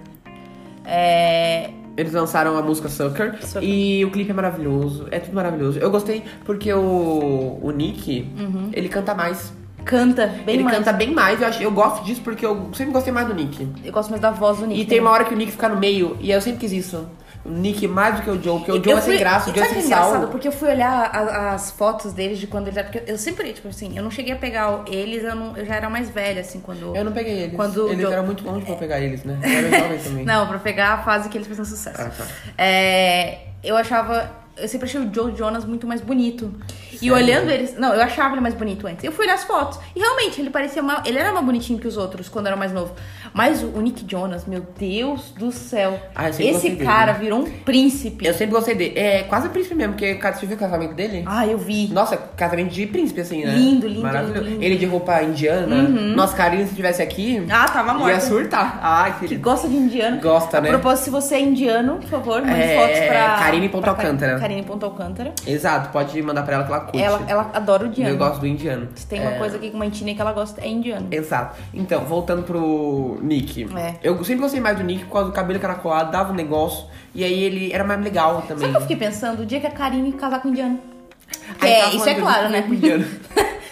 [0.86, 1.70] É.
[1.98, 3.68] Eles lançaram a música Sucker, Sucker.
[3.68, 5.80] e o clipe é maravilhoso, é tudo maravilhoso.
[5.80, 8.32] Eu gostei porque o, o Nick,
[8.72, 9.52] ele canta mais.
[9.84, 10.78] Canta bem ele mais.
[10.78, 13.68] canta bem mais, eu, acho, eu gosto disso porque eu sempre gostei mais do Nick.
[13.84, 14.82] Eu gosto mais da voz do Nick.
[14.82, 15.02] E tem né?
[15.02, 17.08] uma hora que o Nick fica no meio, e eu sempre quis isso.
[17.48, 19.54] Nick mais do que o Joe, porque o Joe Eu é sem fui- graça, o
[19.54, 20.20] Joe é sem que é engraçado?
[20.22, 20.28] sal.
[20.28, 22.90] Porque eu fui olhar a- as fotos deles de quando eles eram.
[22.92, 25.76] Porque eu sempre, tipo assim, eu não cheguei a pegar eles, eu, não- eu já
[25.76, 26.96] era mais velha, assim, quando.
[26.96, 27.56] Eu não peguei eles.
[27.56, 29.40] Quando eles Joe- eram muito longe pra eu pegar eles, né?
[29.44, 30.26] Eu era jovem também.
[30.26, 32.02] Não, pra pegar a fase que eles fizeram sucesso.
[32.02, 32.26] Ah, tá.
[32.58, 34.30] É, eu achava.
[34.60, 36.52] Eu sempre achei o Joe Jonas muito mais bonito.
[36.92, 37.14] E Sério?
[37.14, 37.78] olhando eles.
[37.78, 39.04] Não, eu achava ele mais bonito antes.
[39.04, 39.80] Eu fui olhar as fotos.
[39.96, 41.06] E realmente, ele parecia mais.
[41.06, 42.96] Ele era mais bonitinho que os outros quando era mais novo.
[43.38, 46.00] Mas o, Nick Jonas, meu Deus do céu.
[46.16, 47.24] Ah, esse cara dele.
[47.26, 48.26] virou um príncipe.
[48.26, 48.98] Eu sempre gostei dele.
[48.98, 51.24] É quase príncipe mesmo, porque cara, você viu o casamento dele?
[51.28, 51.88] Ah, eu vi.
[51.94, 53.52] Nossa, casamento de príncipe, assim, né?
[53.54, 54.40] Lindo, lindo, Maravilhoso.
[54.40, 54.64] lindo, lindo.
[54.64, 55.84] Ele de roupa indiana.
[55.88, 58.20] Nossa, Karine, se estivesse aqui, Ah, tava ia morta.
[58.22, 58.80] surtar.
[58.82, 59.42] Ai, Que querido.
[59.44, 60.20] gosta de indiano.
[60.20, 60.70] Gosta, A né?
[60.70, 63.36] propósito, se você é indiano, por favor, mande É, fotos pra.
[63.38, 64.40] Karine ponto pra Alcântara.
[64.40, 65.34] Karine ponto Alcântara.
[65.46, 67.00] Exato, pode mandar pra ela que ela curte.
[67.04, 68.10] Ela, ela adora o indiano.
[68.10, 68.88] Eu gosto do indiano.
[68.96, 71.06] Se tem uma É, coisa aqui com uma etnia que ela gosta, é indiano.
[71.12, 71.56] Exato.
[71.72, 73.68] Então, voltando pro Nick.
[73.78, 73.96] É.
[74.02, 76.86] Eu sempre gostei mais do Nick por causa do cabelo caracolado, dava um negócio.
[77.14, 78.60] E aí ele era mais legal também.
[78.60, 79.42] Sabe o que eu fiquei pensando?
[79.44, 80.80] O dia que a Karine casar com o indiano.
[81.62, 82.64] É, isso é claro, né?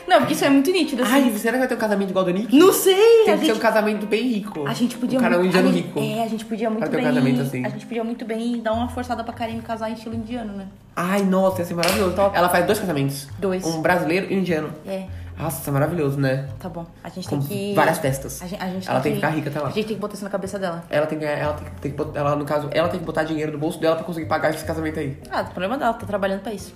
[0.08, 1.14] Não, porque isso é muito nítido, assim.
[1.14, 2.56] Ai, será que vai ter um casamento igual do Nick?
[2.56, 2.94] não sei!
[3.26, 4.68] Tem que ser um gente, casamento bem rico.
[4.68, 6.00] a gente podia Um cara um muito- indiano gente- rico.
[6.00, 7.04] É, a gente podia muito ter um bem.
[7.06, 7.66] casamento assim.
[7.66, 10.68] A gente podia muito bem dar uma forçada pra Karine casar em estilo indiano, né?
[10.96, 12.16] Ai, nossa, ia ser maravilhoso.
[12.36, 13.28] Ela faz dois casamentos.
[13.40, 13.66] Dois.
[13.66, 14.70] Um brasileiro e um indiano.
[14.86, 15.06] É,
[15.38, 16.48] Nossa, isso é maravilhoso, né?
[16.60, 16.86] tá bom.
[17.04, 17.74] A gente Com tem que.
[17.76, 18.42] várias festas.
[18.42, 19.68] A gente, a gente Ela tem que ficar rica até lá.
[19.68, 20.84] A gente tem que botar isso na cabeça dela.
[20.90, 23.06] Ela tem que, ela tem, que- tem que botar, ela, no caso, ela tem que
[23.06, 25.18] botar dinheiro no bolso dela pra conseguir pagar esse casamento aí.
[25.30, 26.74] Ah, o problema dela, tá trabalhando pra isso.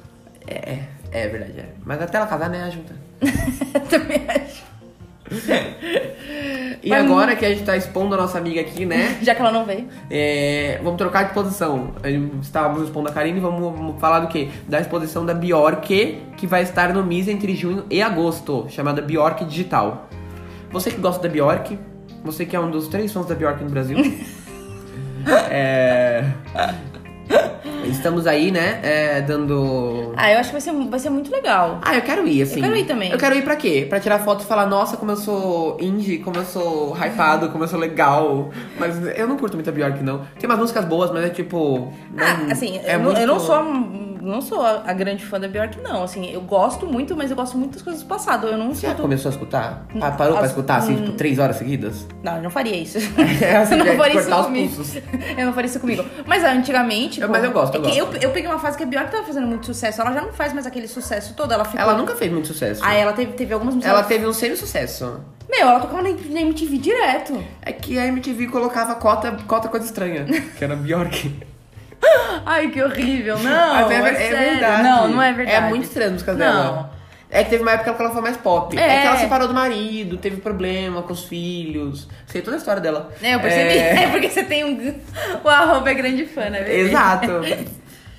[0.48, 1.70] É, é, é verdade, é.
[1.86, 2.94] Mas até ela casar, né, ajuda.
[3.90, 4.69] Também acho.
[6.82, 9.18] E Mas- agora que a gente tá expondo a nossa amiga aqui, né?
[9.22, 9.88] Já que ela não veio.
[10.10, 11.94] é, vamos trocar de posição.
[12.42, 14.48] Estávamos expondo a Karine e vamos, vamos falar do quê?
[14.68, 19.44] Da exposição da Bjork, que vai estar no MIS entre junho e agosto, chamada Bjork
[19.44, 20.08] Digital.
[20.72, 21.78] Você que gosta da Bjork,
[22.24, 23.98] você que é um dos três fãs da Bjork no Brasil.
[25.52, 26.24] é...
[28.00, 30.14] estamos aí, né, é, dando...
[30.18, 31.80] Ah, eu acho que vai ser, vai ser muito legal.
[31.82, 32.56] Ah, eu quero ir, assim.
[32.58, 33.12] Eu quero ir também.
[33.12, 33.86] Eu quero ir pra quê?
[33.88, 37.64] Pra tirar foto e falar, nossa, como eu sou indie, como eu sou hypado, como
[37.64, 38.50] eu sou legal.
[38.78, 40.22] Mas eu não curto muito a Bjork, não.
[40.40, 41.94] Tem umas músicas boas, mas é tipo...
[42.18, 43.64] Ah, não- assim, é eu, não, muito- eu não sou,
[44.22, 46.04] não sou a, grande fã da Bjork, não.
[46.04, 48.48] Assim, eu gosto muito, mas eu gosto muito das coisas do passado.
[48.48, 49.02] Eu não Você já sinto...
[49.02, 49.86] começou a escutar?
[50.00, 51.04] Pa- Parou pra As- escutar, assim, hum.
[51.06, 52.06] tipo, três horas seguidas?
[52.24, 52.98] Não, eu não faria isso.
[53.42, 54.84] É, assim, eu não faria isso comigo.
[55.40, 56.06] Eu não faria isso comigo.
[56.26, 57.22] Mas ah, antigamente.
[57.22, 57.98] Eu- pô, mas eu gosto, eu é gosto.
[58.16, 60.02] Eu, eu peguei uma fase que a Bjork tava fazendo muito sucesso.
[60.02, 61.54] Ela já não faz mais aquele sucesso todo.
[61.54, 61.80] Ela ficou.
[61.80, 62.82] Ela nunca fez muito sucesso.
[62.84, 63.94] Ah, ela teve, teve algumas músicas.
[63.96, 65.20] Ela teve um semi-sucesso.
[65.50, 67.44] Meu, ela tocava na, na MTV direto.
[67.62, 70.26] É que a MTV colocava cota, cota coisa estranha,
[70.58, 71.34] que era Bjork.
[72.46, 73.38] Ai, que horrível.
[73.40, 74.84] Não, é, é, é verdade.
[74.84, 75.58] Não, não é verdade.
[75.66, 76.64] É muito estranho as músicas Não.
[76.64, 77.00] dela.
[77.32, 78.76] É que teve uma época que ela foi mais pop.
[78.76, 78.82] É.
[78.82, 79.02] É.
[79.02, 82.08] que ela separou do marido, teve problema com os filhos.
[82.26, 83.12] Sei toda a história dela.
[83.22, 83.78] É, eu percebi.
[83.78, 84.96] É, É, porque você tem um.
[85.44, 86.60] O arroba é grande fã, né?
[86.60, 86.80] bebê?
[86.80, 87.28] Exato.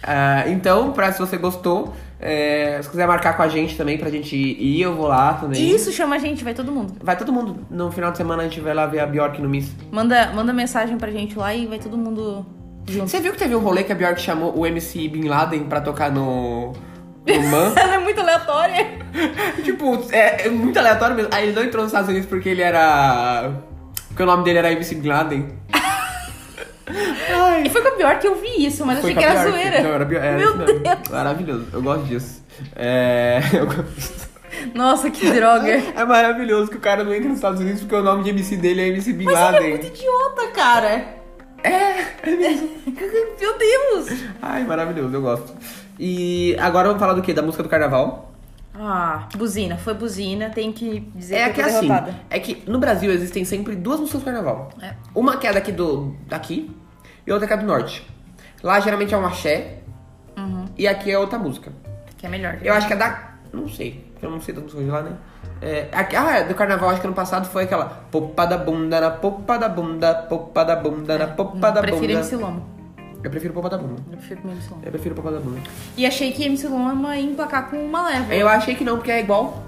[0.02, 4.08] Ah, então, pra se você gostou, é, se quiser marcar com a gente também pra
[4.10, 5.74] gente ir, eu vou lá também.
[5.74, 6.94] Isso, chama a gente, vai todo mundo.
[7.02, 7.66] Vai todo mundo.
[7.68, 9.72] No final de semana a gente vai lá ver a Bjork no Miss.
[9.90, 12.46] Manda, manda mensagem pra gente lá e vai todo mundo
[12.90, 13.08] junto.
[13.10, 15.80] Você viu que teve um rolê que a Bjork chamou o MC Bin Laden pra
[15.80, 16.72] tocar no.
[17.26, 18.86] Ela é muito aleatória.
[19.64, 21.30] tipo, é, é muito aleatório mesmo.
[21.32, 23.52] Aí ele não entrou nos Estados Unidos porque ele era.
[24.08, 25.48] Porque o nome dele era MC Bin Laden.
[27.32, 27.62] Ai.
[27.66, 29.58] E foi com a pior que eu vi isso, mas Foi achei que era Bjork.
[29.58, 29.82] zoeira.
[29.82, 30.78] Não, era, Bjork, era Meu mesmo.
[30.80, 30.98] Deus.
[31.10, 31.66] Maravilhoso.
[31.72, 32.44] Eu gosto disso.
[32.74, 33.40] É.
[33.52, 34.28] Eu gosto.
[34.74, 35.70] Nossa, que droga.
[35.96, 38.56] É maravilhoso que o cara não entra nos Estados Unidos porque o nome de MC
[38.56, 39.70] dele é MC Bin Mas ele é Laden.
[39.70, 41.19] muito idiota, cara.
[41.62, 42.00] É.
[43.40, 44.22] Meu Deus.
[44.42, 45.54] Ai, maravilhoso, eu gosto.
[45.98, 47.32] E agora vamos falar do quê?
[47.34, 48.32] Da música do carnaval.
[48.74, 49.76] Ah, buzina.
[49.76, 50.48] Foi buzina.
[50.50, 52.14] Tem que dizer É que que eu tô assim, derrotada.
[52.30, 54.70] é que no Brasil existem sempre duas músicas do carnaval.
[54.80, 54.94] É.
[55.14, 56.14] Uma que é daqui do.
[56.26, 56.70] daqui
[57.26, 58.06] e outra que é do norte.
[58.62, 59.78] Lá geralmente é um axé
[60.36, 60.66] Uhum.
[60.78, 61.72] e aqui é outra música.
[62.16, 62.58] Que é melhor.
[62.62, 63.30] Eu acho que é da.
[63.52, 65.12] Não sei, porque eu não sei das músicas de lá, né?
[65.62, 69.10] É, ah, é, do carnaval, acho que ano passado foi aquela Popa da bunda na
[69.10, 72.12] popa da bunda, popa da bunda na popa da Eu prefiro bunda.
[72.14, 72.62] MC Loma.
[73.22, 74.02] Eu prefiro popa da bunda.
[74.10, 74.82] Eu prefiro MC Loma.
[74.84, 75.60] Eu prefiro popa da bunda.
[75.96, 78.34] E achei que MC Loma ia emplacar com uma leva.
[78.34, 79.62] Eu achei que não, porque é igual.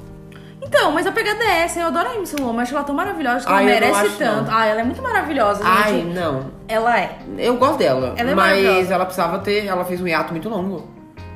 [0.65, 1.81] Então, mas a pegada é essa.
[1.81, 2.63] Eu adoro a MC Loma.
[2.63, 3.47] Acho ela tão maravilhosa.
[3.47, 4.51] Ela Ai, não merece acho, tanto.
[4.51, 4.57] não.
[4.59, 6.15] Ah, ela é muito maravilhosa, Ai, gente.
[6.15, 6.47] não.
[6.69, 7.19] Ela é.
[7.37, 9.67] Eu gosto dela, Ela é mas ela precisava ter.
[9.67, 10.89] Ela fez um hiato muito longo.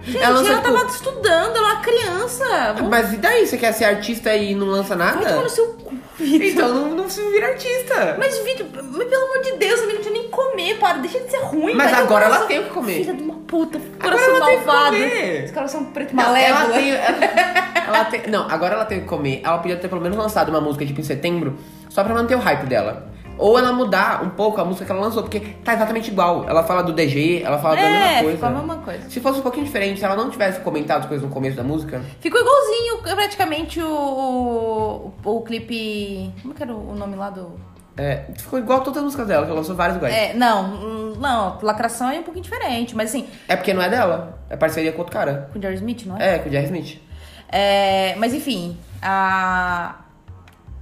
[0.07, 2.73] Gente, ela ela, lançou, tipo, tava estudando, ela é uma criança.
[2.75, 3.47] Vamos Mas e daí?
[3.47, 5.43] Você quer ser artista e não lança vai tomar nada?
[5.43, 6.47] no seu cu, Vitor.
[6.47, 8.17] Então não, não se vira artista.
[8.19, 11.31] Mas, Vitor, pelo amor de Deus, a menina não tinha nem comer, para, deixa de
[11.31, 11.75] ser ruim.
[11.75, 12.95] Mas agora ela tem o que comer.
[12.95, 14.97] Filha de uma puta, Agora coração ela tem o que malvado.
[14.97, 15.45] comer.
[15.45, 16.61] Esse coração preto malévola.
[16.65, 18.23] ela tem, ela, ela tem.
[18.29, 19.41] Não, agora ela tem que comer.
[19.45, 21.59] Ela podia ter pelo menos lançado uma música tipo em setembro,
[21.91, 23.09] só pra manter o hype dela.
[23.39, 26.45] Ou ela mudar um pouco a música que ela lançou, porque tá exatamente igual.
[26.49, 28.33] Ela fala do DG, ela fala da mesma É, coisa.
[28.37, 29.11] ficou a mesma coisa.
[29.11, 31.63] Se fosse um pouquinho diferente, se ela não tivesse comentado as coisas no começo da
[31.65, 36.33] música, Ficou igualzinho praticamente o, o, o clipe...
[36.43, 37.53] Como que era o nome lá do...
[37.97, 40.15] é, ficou igual todas as músicas dela, que ela lançou várias iguais.
[40.15, 40.31] É.
[40.31, 40.69] É, não,
[41.17, 44.99] não, lacração é um pouquinho diferente, mas assim, porque não é dela, é parceria com
[44.99, 45.49] outro cara.
[45.53, 46.35] com o Jerry Smith, não é?
[46.35, 47.01] É, com o Jerry Smith.
[47.49, 49.95] É, mas enfim, a...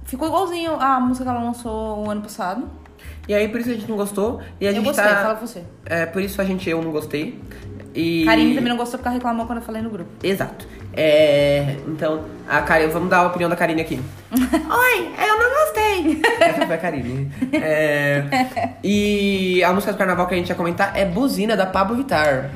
[0.05, 2.69] ficou igualzinho a música que ela lançou o ano passado.
[3.27, 4.39] E aí por isso a gente não gostou.
[4.61, 5.15] E a Eu gente gostei, tá.
[5.21, 5.63] fala você.
[5.85, 7.39] É, por isso a gente eu não gostei.
[7.93, 8.25] E.
[8.25, 10.09] Karine também não gostou porque ela reclamou quando eu falei no grupo.
[10.21, 10.67] Exato.
[10.93, 13.99] É, então, a Karine, vamos dar a opinião da Karine aqui.
[14.31, 16.21] Oi, eu não gostei.
[16.39, 17.31] Essa foi a Karine.
[17.53, 18.23] É,
[18.83, 22.51] e a música do carnaval que a gente ia comentar é Buzina, da Pablo Vittar.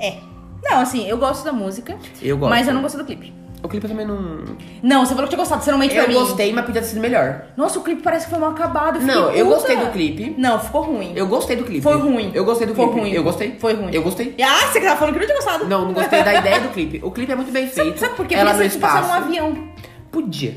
[0.00, 0.18] É.
[0.62, 1.96] Não, assim, eu gosto da música.
[2.22, 2.50] Eu gosto.
[2.50, 3.32] Mas eu não gostei do clipe.
[3.64, 4.44] O clipe eu também não.
[4.82, 6.14] Não, você falou que tinha gostado, você não mente pra Eu mim.
[6.14, 7.46] gostei, mas podia ter sido melhor.
[7.56, 9.00] Nossa, o clipe parece que foi mal acabado.
[9.00, 9.56] fiquei Não, eu puta.
[9.56, 10.34] gostei do clipe.
[10.36, 11.12] Não, ficou ruim.
[11.16, 11.80] Eu gostei do clipe.
[11.80, 12.30] Foi ruim.
[12.34, 13.00] Eu gostei do Foi clipe.
[13.00, 13.12] ruim.
[13.12, 13.56] Eu gostei.
[13.58, 13.88] Foi ruim.
[13.90, 14.34] Eu gostei.
[14.42, 15.64] Ah, você que tava falando que não tinha gostado.
[15.66, 17.00] Não, não gostei da ideia do clipe.
[17.02, 17.98] O clipe é muito bem feito.
[17.98, 18.34] sabe por quê?
[18.34, 19.20] Ela Porque no você passar espaço.
[19.20, 19.68] num avião.
[20.12, 20.54] Podia.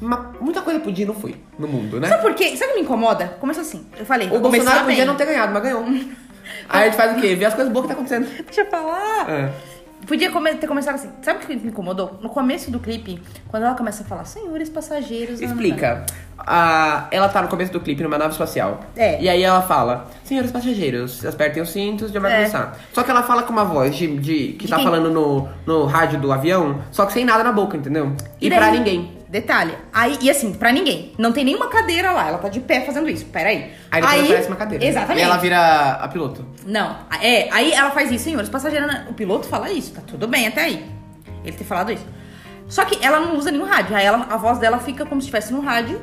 [0.00, 2.08] Mas muita coisa podia e não foi no mundo, né?
[2.08, 2.56] Sabe por quê?
[2.56, 3.36] Sabe o que me incomoda?
[3.40, 3.84] Começa assim.
[3.98, 4.94] Eu falei, O vou começar Bolsonaro bem.
[4.96, 5.82] podia não ter ganhado, mas ganhou.
[6.68, 7.34] Aí a gente faz o quê?
[7.34, 8.26] Vê as coisas boas que tá acontecendo.
[8.46, 9.28] Deixa eu falar.
[9.28, 9.52] É.
[10.06, 11.08] Podia ter começado assim.
[11.22, 12.18] Sabe o que me incomodou?
[12.20, 15.40] No começo do clipe, quando ela começa a falar, senhores passageiros...
[15.40, 16.04] Explica.
[16.38, 18.80] Ah, ela tá no começo do clipe numa nave espacial.
[18.96, 19.22] É.
[19.22, 22.36] E aí ela fala: Senhores passageiros, apertem os cintos, já vai É.
[22.38, 22.76] começar.
[22.92, 24.84] Só que ela fala com uma voz de, de- que De tá quem?
[24.84, 28.12] falando no, no rádio do avião, só que sem nada na boca, entendeu?
[28.40, 28.58] E, daí?
[28.58, 29.12] pra ninguém.
[29.32, 29.74] Detalhe.
[29.90, 31.14] Aí, e assim, pra ninguém.
[31.16, 32.28] Não tem nenhuma cadeira lá.
[32.28, 33.24] Ela tá de pé fazendo isso.
[33.24, 33.72] Peraí.
[33.90, 34.84] Aí depois aparece uma cadeira.
[34.84, 35.20] Exatamente.
[35.20, 36.46] E ela vira a piloto.
[36.66, 38.86] Não, é, aí ela faz isso, senhores passageiros.
[38.86, 39.06] né?
[39.08, 40.86] O piloto fala isso, tá tudo bem até aí.
[41.42, 42.04] Ele ter falado isso.
[42.68, 43.96] Só que ela não usa nenhum rádio.
[43.96, 45.98] Aí ela, a voz dela fica como se estivesse no rádio,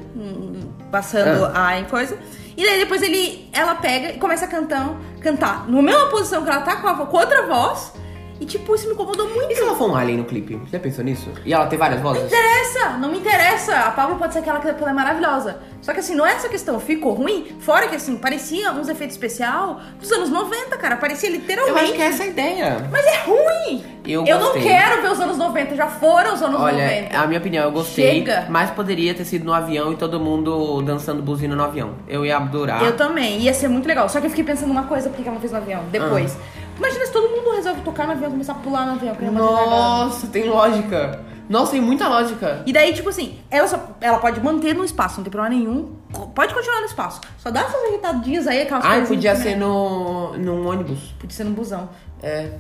[0.92, 2.18] passando a em coisa.
[2.58, 6.50] E daí depois ele, ela pega e começa a cantar, cantar na mesma posição que
[6.50, 7.94] ela tá com, a, com outra voz.
[8.40, 9.52] E tipo, isso me incomodou muito.
[9.52, 10.56] E se ela for um alien no clipe?
[10.56, 11.30] Você já pensou nisso?
[11.46, 12.24] E ela ter várias Não vozes?
[12.26, 13.76] interessa, não me interessa.
[13.80, 15.58] A Pablo pode ser aquela que ela é maravilhosa.
[15.82, 16.80] Só que assim, não é essa questão.
[16.80, 17.56] Ficou ruim.
[17.60, 20.96] Fora que assim, parecia uns efeitos especial dos anos 90, cara.
[20.96, 21.80] Parecia Eu literalmente.
[21.80, 22.88] acho que é essa a ideia.
[22.92, 23.84] Mas é ruim.
[24.06, 24.62] Eu não gostei.
[24.64, 25.76] quero ver os anos 90.
[25.76, 27.18] Já foram os anos Olha, 90.
[27.20, 28.20] a minha opinião, eu gostei.
[28.20, 28.48] Chega.
[28.50, 31.92] Mas poderia ter sido no avião e todo mundo dançando buzina no avião.
[32.08, 32.84] Eu ia adorar.
[32.84, 34.08] Eu também, ia ser muito legal.
[34.10, 35.84] Só que eu fiquei pensando uma coisa, porque ela não fez no avião.
[35.92, 36.38] Depois.
[36.40, 36.59] Ah.
[36.80, 39.16] Imagina se todo mundo resolve tocar no avião, começar a pular no avião.
[39.20, 39.30] é.
[39.32, 41.20] Nossa, tem lógica.
[41.50, 42.64] Nossa, tem muita lógica.
[42.66, 45.96] E daí, tipo assim, ela, só, ela pode manter no espaço, não tem problema nenhum.
[46.34, 47.20] Pode continuar no espaço.
[47.40, 49.08] Só dá essas irritadinhas aí, aquelas Ai, coisas.
[49.10, 49.56] podia ser né?
[49.58, 51.00] no, num ônibus.
[51.20, 51.90] Podia ser no busão.
[52.22, 52.52] É.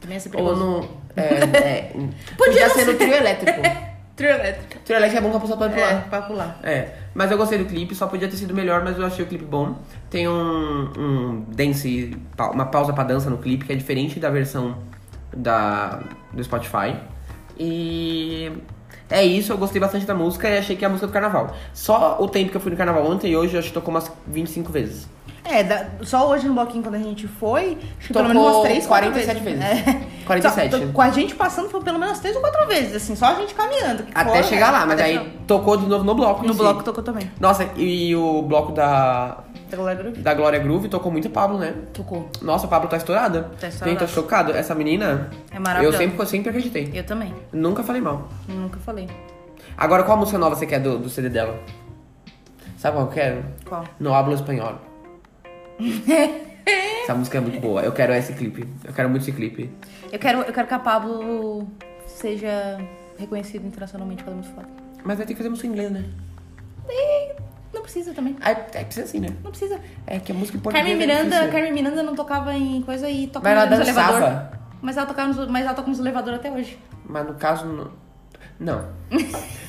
[0.00, 0.60] Também ia ser Ou perigoso.
[0.60, 0.88] no.
[1.16, 1.22] É,
[1.56, 1.92] é,
[2.36, 3.60] Podia podia ser no trio elétrico.
[4.16, 4.82] Trio elétrico.
[4.82, 6.08] trio é bom que a pessoa pode É, pular.
[6.08, 6.58] pra pular.
[6.62, 9.28] É, mas eu gostei do clipe, só podia ter sido melhor, mas eu achei o
[9.28, 9.76] clipe bom.
[10.08, 12.16] Tem um, um dance,
[12.52, 14.78] uma pausa pra dança no clipe, que é diferente da versão
[15.36, 16.00] da,
[16.32, 16.96] do Spotify.
[17.58, 18.50] E
[19.10, 21.54] é isso, eu gostei bastante da música e achei que é a música do carnaval.
[21.74, 23.92] Só o tempo que eu fui no carnaval ontem e hoje, eu acho que tocou
[23.92, 25.08] umas 25 vezes.
[25.48, 28.56] É, da- só hoje no bloquinho, quando a gente foi, acho que Tocou pelo menos
[28.56, 29.60] umas 3, 47 vezes.
[29.64, 30.00] É.
[30.26, 30.76] 47.
[30.76, 33.34] Só- com a gente passando foi pelo menos 3 ou 4 vezes, assim, só a
[33.34, 34.04] gente caminhando.
[34.14, 36.44] Até fora, chegar lá, mas aí tocou de novo no bloco.
[36.46, 37.30] No bloco tocou também.
[37.38, 39.38] Nossa, e o bloco da,
[39.70, 40.20] Da Glória Groove?
[40.20, 41.74] da Glória Groove tocou muito Pablo, né?
[41.92, 42.28] Tocou.
[42.42, 43.50] Nossa, a Pablo tá estourada.
[43.60, 43.98] Tá estourada.
[44.00, 44.52] Gente, tô chocado.
[44.52, 45.30] Essa menina.
[45.52, 45.96] É maravilhosa.
[45.96, 46.90] Eu sempre, eu sempre acreditei.
[46.94, 47.32] Eu também.
[47.52, 48.28] Nunca falei mal.
[48.48, 49.08] Nunca falei.
[49.76, 51.54] Agora, qual música nova você quer do, do CD dela?
[52.78, 53.44] Sabe qual eu quero?
[53.64, 53.84] Qual?
[53.98, 54.74] No Hablo Espanhol.
[57.02, 57.82] Essa música é muito boa.
[57.82, 58.66] Eu quero esse clipe.
[58.84, 59.70] Eu quero muito esse clipe.
[60.10, 61.68] Eu quero, eu quero que a Pablo
[62.06, 62.78] seja
[63.18, 64.68] reconhecida internacionalmente, porque ela é muito foda.
[65.04, 66.04] Mas vai ter que fazer música em inglês, né?
[66.88, 67.36] E
[67.72, 68.36] não precisa também.
[68.44, 69.28] É, é precisa assim, né?
[69.44, 69.80] Não precisa.
[70.06, 71.52] É que a música em português Carmen é Miranda, difícil.
[71.52, 74.20] Carmen Miranda não tocava em coisa e tocava Mas ela nos elevador.
[74.20, 74.52] dançava.
[74.82, 76.78] Mas ela tocava nos, mas ela toca nos elevadores até hoje.
[77.04, 77.90] Mas no caso, não.
[78.58, 78.86] Não.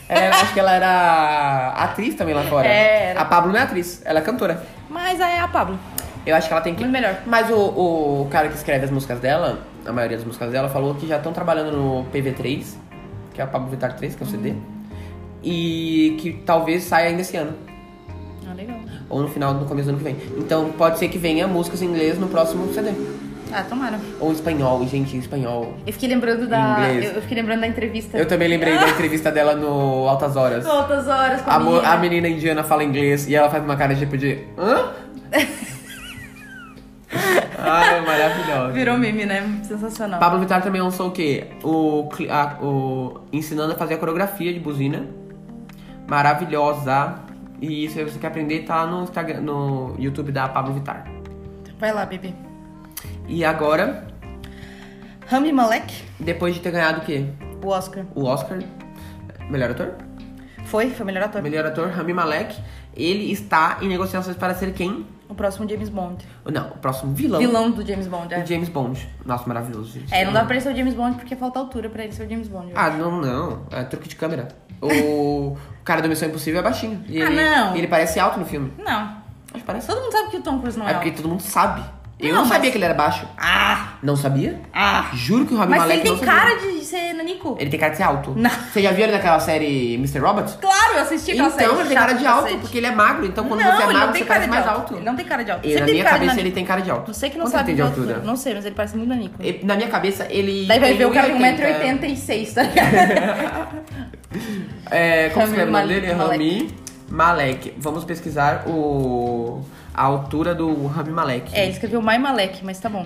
[0.08, 2.66] Ela, acho que ela era atriz também lá fora.
[2.66, 3.20] É, era.
[3.20, 4.64] A Pablo não é atriz, ela é cantora.
[4.90, 5.78] Mas é a Pablo.
[6.28, 6.82] Eu acho que ela tem que.
[6.82, 7.22] Muito melhor.
[7.26, 10.94] Mas o, o cara que escreve as músicas dela, a maioria das músicas dela, falou
[10.94, 12.66] que já estão trabalhando no PV3,
[13.34, 14.54] que é o Pablo Vittar 3, que é o CD.
[15.42, 17.54] E que talvez saia ainda esse ano.
[18.46, 18.78] Ah, legal.
[19.10, 20.18] Ou no final, no começo do ano que vem.
[20.38, 22.92] Então pode ser que venha músicas em inglês no próximo CD.
[23.54, 23.98] Ah, tomara.
[24.20, 25.76] Ou espanhol, gente, em espanhol.
[25.88, 26.90] Eu fiquei lembrando da.
[26.94, 28.18] Eu, eu fiquei lembrando da entrevista.
[28.18, 30.66] Eu também lembrei da entrevista dela no Altas Horas.
[30.66, 31.88] Quantas horas com a, A, menina.
[31.88, 34.40] a menina indiana fala inglês e ela faz uma cara tipo de.
[34.58, 34.92] Hã?
[37.58, 38.72] Ai, maravilhosa.
[38.74, 39.60] Virou meme, né?
[39.64, 40.20] Sensacional.
[40.20, 41.48] Pablo Vittar também lançou o quê?
[41.64, 45.06] O, a- o ensinando a fazer a coreografia de buzina.
[46.08, 47.16] Maravilhosa.
[47.62, 51.06] E se você quer aprender, tá no Instagram, no YouTube da Pablo Vittar.
[51.80, 52.34] Vai lá, bebê.
[53.28, 54.08] E agora,
[55.28, 57.26] Rami Malek, depois de ter ganhado o quê?
[57.64, 58.06] o Oscar.
[58.16, 58.60] O Oscar,
[59.50, 59.94] melhor ator?
[60.66, 60.90] Foi?
[60.92, 61.42] Foi o melhor ator.
[61.42, 62.56] Melhor ator, Rami Malek.
[62.96, 65.06] Ele está em negociações para ser quem?
[65.30, 66.26] O próximo James Bond.
[66.46, 67.40] Não, o próximo vilão.
[67.40, 68.42] Vilão do James Bond, é.
[68.42, 69.10] O James Bond.
[69.26, 70.14] Nossa, maravilhoso, gente.
[70.14, 72.26] É, não dá pra ele ser o James Bond porque falta altura pra ele ser
[72.26, 72.72] o James Bond.
[72.76, 72.98] Ah, acho.
[72.98, 73.62] não, não.
[73.72, 74.48] É truque de câmera.
[74.82, 77.04] O cara do Missão Impossível é baixinho.
[77.08, 77.76] E Ah, ele, não.
[77.76, 78.72] e ele parece alto no filme.
[78.78, 79.18] Não.
[79.54, 79.88] Acho que parece.
[79.88, 81.22] Todo mundo sabe que o Tom Cruise não é, É porque alto.
[81.22, 81.84] todo mundo sabe.
[82.20, 83.28] Eu Não, não, mas- sabia que ele era baixo.
[83.38, 83.90] Ah!
[84.02, 84.60] Não sabia?
[84.74, 85.12] Ah!
[85.14, 86.42] Juro que o Rami Mas Malek ele não tem sabia.
[86.42, 87.56] cara de ser nanico.
[87.60, 88.34] Ele tem cara de ser alto.
[88.36, 88.50] Não.
[88.50, 90.18] Você já viu ele naquela série Mr.
[90.18, 90.58] Robot?
[90.60, 92.62] Claro, eu assisti aquela série Então, ele tem cara de alto, cacete.
[92.62, 93.24] porque ele é magro.
[93.28, 94.80] Então, quando não, você é ele não magro, você parece mais alto.
[94.80, 94.94] alto.
[94.96, 95.68] Ele não tem cara de alto.
[95.68, 96.40] E Você na minha cabeça, nanico.
[96.40, 97.14] ele tem cara de alto.
[97.14, 98.22] Você que não Quanto sabe ele de de altura?
[98.26, 99.36] Não sei, mas ele parece muito nanico.
[99.64, 100.66] Na minha cabeça, ele.
[100.66, 102.00] Daí vai ver o cara 1,80.
[102.02, 103.78] 1,86m, tá ligado?
[104.90, 106.02] É, como o nome Malek.
[106.02, 106.14] dele?
[106.14, 106.76] Rami
[107.10, 107.74] Malek.
[107.78, 109.62] Vamos pesquisar o,
[109.98, 111.54] a altura do Rami Malek.
[111.56, 113.04] É, ele escreveu Mai Malek, mas tá bom.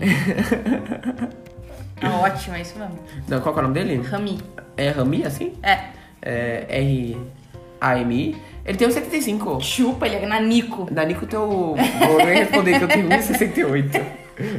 [2.01, 2.99] ah, ótimo, é isso mesmo.
[3.29, 4.01] Não, qual que é o nome dele?
[4.05, 4.39] Rami.
[4.75, 5.53] É Rami, assim?
[5.63, 5.79] É.
[6.21, 8.35] É R-A-M-I.
[8.65, 9.61] Ele tem 1,75.
[9.61, 10.85] Chupa, ele é nanico.
[10.91, 11.47] Danico, teu.
[11.47, 14.05] Vou nem responder que eu tenho 1,68.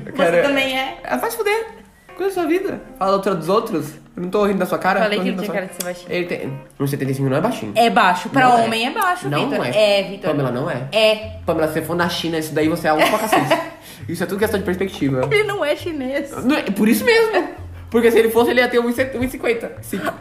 [0.07, 0.99] Eu Você também é.
[1.05, 1.82] Ah, Vai se fuder.
[2.23, 2.81] Da sua vida.
[2.99, 3.95] Fala da altura dos outros.
[4.17, 5.01] Eu não tô rindo da sua cara.
[5.01, 6.13] Falei tô que ele da tinha sua- cara de ser baixinho.
[6.13, 6.61] Ele tem.
[6.79, 7.73] 1,75 não é baixinho.
[7.75, 8.29] É baixo.
[8.29, 8.65] Pra Não é.
[8.65, 9.67] homem é, baixo, Não Vitor.
[9.67, 10.01] é.
[10.01, 10.31] É, Vitor.
[10.31, 10.89] Pamela, não é.
[10.93, 11.15] É.
[11.47, 13.61] Pamela, se você for na China, isso daí você é alto pra cacete.
[14.09, 15.29] Isso é tudo questão de perspectiva.
[15.31, 16.31] Ele não é chinês.
[16.45, 17.49] Não é- Por isso mesmo.
[17.91, 19.73] Porque se ele fosse, ele ia ter 1,50.
[19.83, 20.13] Cinco.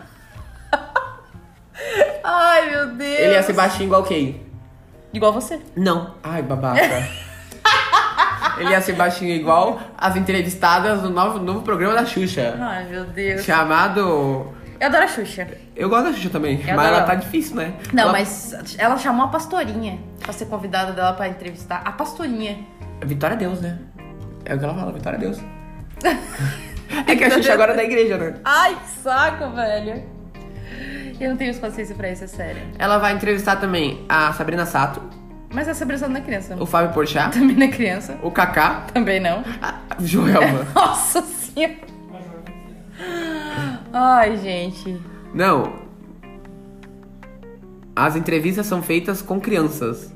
[2.23, 3.19] Ai, meu Deus.
[3.19, 4.41] Ele ia ser baixinho igual quem?
[5.13, 5.59] Igual você.
[5.75, 6.15] Não.
[6.23, 6.81] Ai, babaca.
[8.57, 12.55] ele ia ser baixinho igual as entrevistadas do novo, novo programa da Xuxa.
[12.59, 13.43] Ai, meu Deus.
[13.43, 15.47] Chamado Eu adoro a Xuxa.
[15.75, 17.05] Eu gosto da Xuxa também, mas ela adoro.
[17.05, 17.73] tá difícil, né?
[17.93, 21.81] Não, Ela- mas ela chamou a pastorinha pra ser convidada dela pra entrevistar.
[21.85, 22.59] A pastorinha.
[23.03, 23.77] Vitória a Deus, né?
[24.45, 25.39] É o que ela fala, Vitória a Deus.
[27.07, 28.33] é que a Xuxa agora é da igreja, né?
[28.43, 30.03] Ai, que saco, velho.
[31.19, 32.61] Eu não tenho paciência pra isso, é sério.
[32.79, 35.01] Ela vai entrevistar também a Sabrina Sato,
[35.53, 36.55] Mas essa não é criança.
[36.59, 38.17] o Fábio Porchat, Também não é criança.
[38.23, 39.43] o Kaká, Também não.
[39.61, 40.65] a Joelma.
[40.73, 41.75] Nossa senhora.
[43.93, 44.99] Ai, gente.
[45.33, 45.73] Não.
[47.95, 50.13] As entrevistas são feitas com crianças.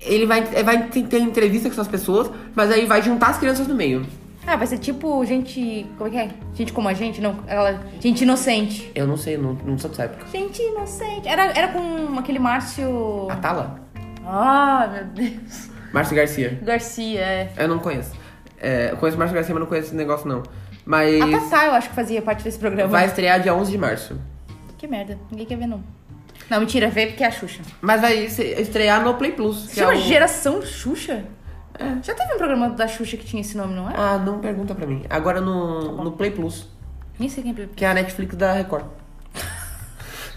[0.00, 3.66] Ele vai, vai ter ter entrevista com essas pessoas, mas aí vai juntar as crianças
[3.66, 4.06] no meio.
[4.46, 5.84] Ah, vai ser tipo gente.
[5.98, 6.30] Como é que é?
[6.54, 7.20] Gente como a gente?
[7.20, 7.80] Não, ela.
[8.00, 8.90] Gente inocente.
[8.94, 10.24] Eu não sei, não, não sou dessa época.
[10.32, 11.26] Gente inocente.
[11.26, 13.28] Era, era com aquele Márcio.
[13.28, 13.80] Atala?
[14.26, 15.70] Ah, meu Deus.
[15.92, 16.58] Márcio Garcia.
[16.62, 17.52] Garcia, é.
[17.56, 18.12] Eu não conheço.
[18.58, 20.42] É, eu conheço Márcio Garcia, mas não conheço esse negócio, não.
[20.84, 22.88] Mas A Tatá, eu acho que fazia parte desse programa.
[22.88, 24.18] vai estrear dia 11 de março.
[24.78, 25.18] Que merda.
[25.30, 25.82] Ninguém quer ver, não.
[26.50, 27.60] Não, mentira, vê porque é a Xuxa.
[27.80, 29.70] Mas vai estrear no Play Plus.
[29.70, 31.24] É chama o- Geração Xuxa?
[32.02, 33.94] Já teve um programa da Xuxa que tinha esse nome, não é?
[33.96, 35.04] Ah, não pergunta pra mim.
[35.10, 36.68] Agora Tá no, no Play Plus,
[37.18, 37.68] Nem sei quem é.
[37.74, 38.84] que é a Netflix da Record.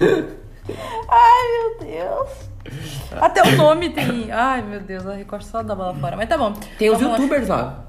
[1.09, 2.48] Ai, meu Deus.
[3.19, 4.31] Até o nome tem.
[4.31, 6.15] Ai, meu Deus, a Record só dá bola fora.
[6.17, 6.53] Mas tá bom.
[6.77, 7.85] Tem os youtubers lá.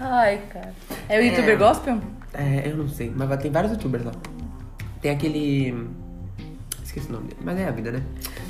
[0.00, 0.72] Ai, cara.
[1.08, 1.56] É o youtuber É.
[1.56, 1.98] gospel?
[2.34, 4.12] É, eu não sei, mas tem vários youtubers lá.
[5.00, 5.88] Tem aquele.
[6.84, 8.02] Esqueci o nome dele, mas é a vida, né?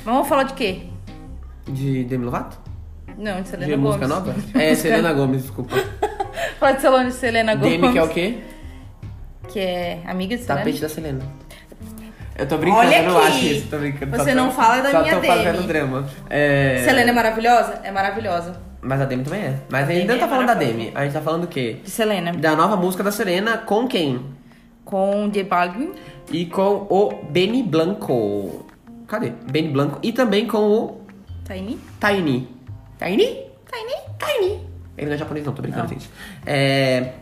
[0.03, 0.83] Vamos falar de quê?
[1.67, 2.57] De Demi Lovato?
[3.17, 3.87] Não, de Selena de Gomes.
[3.87, 4.35] música nova?
[4.59, 5.75] É, Selena Gomes, desculpa.
[6.59, 7.71] Falar de Selena, Selena Gomes.
[7.81, 8.39] Demi, que é o quê?
[9.49, 10.59] Que é amiga de Selena.
[10.65, 11.21] Tapete da Selena.
[12.39, 13.27] Eu tô brincando, Olha eu não aqui.
[13.27, 14.17] acho isso, tô brincando.
[14.17, 16.07] Você não fala da só minha tô fazendo drama.
[16.29, 16.81] É...
[16.85, 17.81] Selena é maravilhosa?
[17.83, 18.61] É maravilhosa.
[18.81, 19.59] Mas a Demi também é.
[19.69, 20.53] Mas a gente não tá é falando da.
[20.53, 21.77] Demi, a gente tá falando do quê?
[21.83, 22.31] De Selena.
[22.31, 24.25] Da nova música da Selena com quem?
[24.85, 25.91] Com The Balvin.
[26.31, 28.65] E com o Benny Blanco.
[29.05, 29.33] Cadê?
[29.51, 29.99] Benny Blanco.
[30.01, 31.01] E também com o
[31.45, 31.77] Tiny.
[31.99, 32.47] Tiny.
[32.99, 33.25] Tiny?
[33.25, 33.95] Tiny?
[34.17, 34.69] Tiny.
[34.97, 35.89] Ele não é japonês não, tô brincando, Não.
[35.89, 36.09] gente.
[36.45, 37.13] É,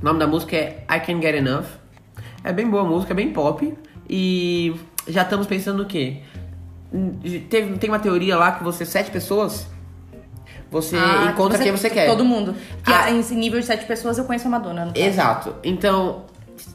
[0.00, 1.66] o nome da música é I Can't Get Enough.
[2.42, 3.72] É bem boa a música, é bem pop.
[4.08, 4.74] E
[5.08, 6.18] já estamos pensando no quê?
[7.50, 9.66] Teve, tem uma teoria lá que você, sete pessoas,
[10.70, 12.06] você Ah, encontra quem você quer.
[12.06, 12.54] Todo mundo.
[12.84, 13.10] Que Ah.
[13.10, 14.92] em nível de sete pessoas eu conheço a Madonna.
[14.94, 15.56] Exato.
[15.64, 16.24] Então,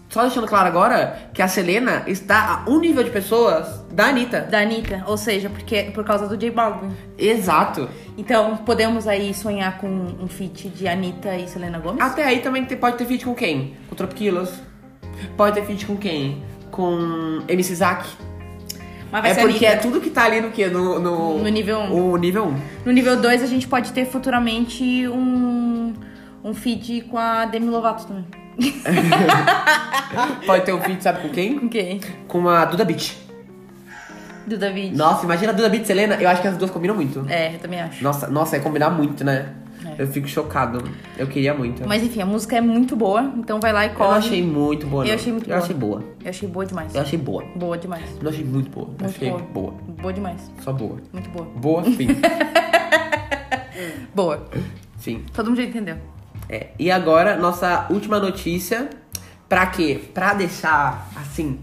[0.09, 4.41] só deixando claro agora que a Selena está a um nível de pessoas da Anitta.
[4.41, 5.03] Da Anitta.
[5.05, 6.91] Ou seja, porque, por causa do J Balvin.
[7.17, 7.87] Exato.
[8.17, 12.01] Então, podemos aí sonhar com um feat de Anitta e Selena Gomez?
[12.01, 13.75] Até aí também pode ter feat com quem?
[13.87, 14.51] Com Tropiquilos.
[15.37, 16.43] Pode ter feat com quem?
[16.79, 18.07] Com MC Zack.
[19.11, 19.81] É porque é Anitta.
[19.81, 20.67] tudo que tá ali no quê?
[20.67, 22.13] No, no, No nível um.
[22.13, 22.55] O nível 1.
[22.85, 25.93] No nível 2, a gente pode ter futuramente um,
[26.41, 28.25] um feat com a Demi Lovato também.
[30.45, 31.59] Pode ter um feat, sabe com quem?
[31.59, 31.99] Com quem?
[32.29, 33.15] Com a Duda Beat.
[34.47, 34.95] Do David.
[34.95, 36.15] Nossa, imagina a Duda Beat e Selena.
[36.15, 37.25] Eu acho que as duas combinam muito.
[37.29, 38.01] É, eu também acho.
[38.01, 39.49] Nossa, nossa, é combinar muito, né?
[39.99, 40.81] Eu fico chocado.
[41.17, 41.85] Eu queria muito.
[41.85, 44.09] Mas enfim, a música é muito boa, então vai lá e eu corre.
[44.09, 45.09] não achei muito boa, não.
[45.09, 45.63] Eu achei muito Eu boa.
[45.63, 46.03] achei boa.
[46.23, 46.95] Eu achei boa demais.
[46.95, 47.43] Eu achei boa.
[47.55, 48.05] Boa demais.
[48.21, 48.85] Não achei muito boa.
[48.85, 49.41] Eu Muito achei boa.
[49.41, 49.71] boa.
[50.01, 50.51] Boa demais.
[50.63, 50.97] Só boa.
[51.11, 51.45] Muito boa.
[51.55, 52.07] Boa, sim.
[54.15, 54.47] Boa.
[54.97, 55.23] sim.
[55.33, 55.97] Todo mundo já entendeu.
[56.49, 58.89] É, e agora, nossa última notícia.
[59.47, 59.99] Pra quê?
[60.13, 61.59] Pra deixar assim.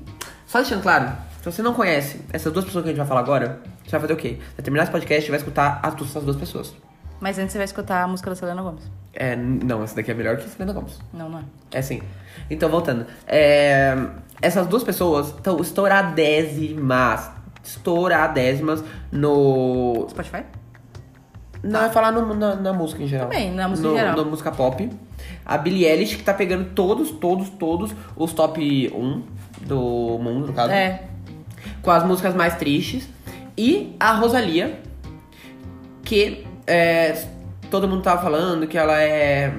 [0.46, 3.20] Só deixando claro, se você não conhece essas duas pessoas que a gente vai falar
[3.20, 4.38] agora, você vai fazer o quê?
[4.56, 6.74] Vai terminar esse podcast e vai escutar as duas pessoas.
[7.20, 8.84] Mas antes você vai escutar a música da Selena Gomez.
[9.14, 10.98] É, não, essa daqui é melhor que a Selena Gomes.
[11.12, 11.42] Não, não é.
[11.72, 12.02] É sim.
[12.50, 13.06] Então, voltando.
[13.26, 13.96] É,
[14.42, 17.30] essas duas pessoas estão estouradésimas.
[17.64, 20.06] Estouradésimas no.
[20.10, 20.42] Spotify?
[21.62, 23.28] Não, é falar no- na, na música em geral.
[23.28, 24.16] Também, na música no, em geral.
[24.16, 24.88] Na música pop.
[25.44, 28.60] A Billie Eilish, que tá pegando todos, todos, todos os top
[28.94, 29.22] 1
[29.66, 30.70] do mundo, no caso.
[30.72, 31.04] É.
[31.82, 33.08] Com as músicas mais tristes.
[33.56, 34.78] E a Rosalia,
[36.04, 37.14] que é,
[37.70, 39.52] todo mundo tava falando que ela é,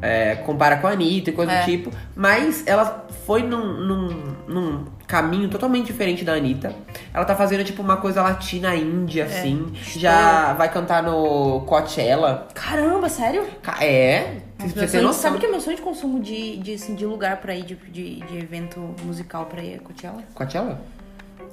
[0.00, 1.60] é, compara com a Anitta e coisa É.
[1.60, 1.90] do tipo.
[2.16, 4.08] Mas ela foi num, num,
[4.46, 6.74] num caminho totalmente diferente da Anitta.
[7.14, 9.72] Ela tá fazendo tipo uma coisa latina índia, assim.
[9.96, 12.48] Já vai cantar no Coachella.
[12.54, 13.44] Caramba, sério?
[13.80, 17.38] É, você sonho- sabe que é meu sonho de consumo de, de, assim, de lugar
[17.38, 19.74] pra ir, de, de, de evento musical pra ir?
[19.74, 20.22] É Coachella?
[20.34, 20.80] Coachella?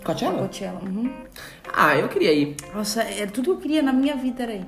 [0.04, 0.40] Coachella?
[0.40, 0.80] Coachella.
[0.84, 1.12] Uhum.
[1.74, 2.56] Ah, eu queria ir.
[2.74, 4.66] Nossa, é tudo que eu queria na minha vida era ir.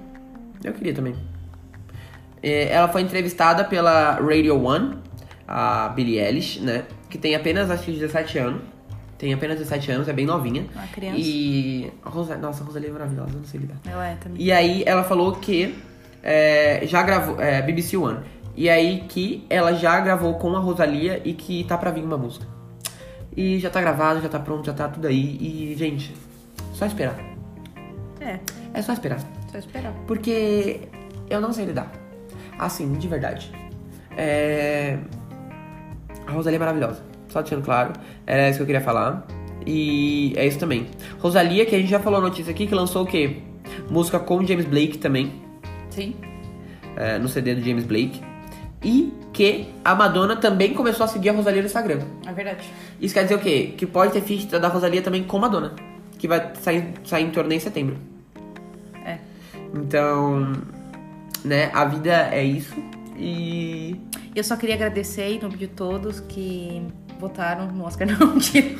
[0.64, 1.16] Eu queria também.
[2.42, 4.98] É, Ela foi entrevistada pela Radio One,
[5.48, 6.86] a Billie Eilish, né?
[7.10, 8.62] Que tem apenas, acho que 17 anos.
[9.18, 10.66] Tem apenas 17 anos, é bem novinha.
[10.76, 11.18] Uma criança.
[11.18, 11.92] E.
[12.04, 12.38] Rosa...
[12.38, 13.78] Nossa, a Rosalie é maravilhosa, não sei lidar.
[13.86, 14.40] Ela é também.
[14.42, 15.76] E aí ela falou que
[16.22, 17.42] é, já gravou.
[17.42, 18.20] É, BBC One.
[18.56, 22.18] E aí que ela já gravou com a Rosalia e que tá pra vir uma
[22.18, 22.46] música.
[23.38, 25.38] E já tá gravado, já tá pronto, já tá tudo aí.
[25.40, 26.12] E, gente,
[26.74, 27.16] só esperar.
[28.20, 28.40] É,
[28.74, 29.20] É só esperar.
[29.52, 29.94] só esperar.
[30.08, 30.82] Porque
[31.30, 31.92] eu não sei lidar.
[32.58, 33.52] Assim, de verdade.
[34.18, 34.98] É...
[36.26, 37.04] A Rosalia é maravilhosa.
[37.30, 37.94] Só deixando claro.
[38.26, 39.26] Era isso que eu queria falar.
[39.66, 40.88] E é isso também.
[41.20, 43.38] Rosalia, que a gente já falou a notícia aqui, que lançou o quê?
[43.90, 45.32] Música com James Blake também.
[45.92, 46.16] Sim.
[46.96, 48.22] é, no CD do James Blake.
[48.84, 52.00] E que a Madonna também começou a seguir a Rosalia no Instagram.
[52.26, 52.68] É verdade.
[53.00, 53.76] Isso quer dizer o quê?
[53.78, 55.76] Que pode ter feat da Rosalia também com Madonna.
[56.18, 57.98] Que vai sair, sair em torno em setembro.
[59.06, 59.20] É.
[59.76, 60.54] Então,
[61.46, 62.74] né, a vida é isso.
[63.16, 64.02] E.
[64.36, 66.82] Eu só queria agradecer em nome de todos que
[67.20, 68.08] votaram no Oscar.
[68.12, 68.76] Não, mentira.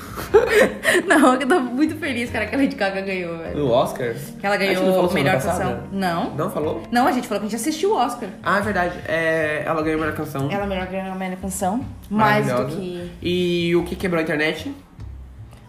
[1.08, 3.66] Não, eu tô muito feliz, cara, que a Lady Gaga ganhou, velho.
[3.66, 4.14] O Oscar?
[4.40, 5.52] Que ela ganhou a melhor canção.
[5.52, 5.84] passada?
[5.92, 6.36] Não.
[6.36, 6.84] Não falou?
[6.92, 8.30] Não, a gente falou que a gente assistiu o Oscar.
[8.44, 9.00] Ah, é verdade.
[9.08, 10.50] É, ela ganhou a melhor canção.
[10.52, 11.86] Ela é melhor ganhou a melhor canção.
[12.10, 14.74] Mais do que E o que quebrou a internet?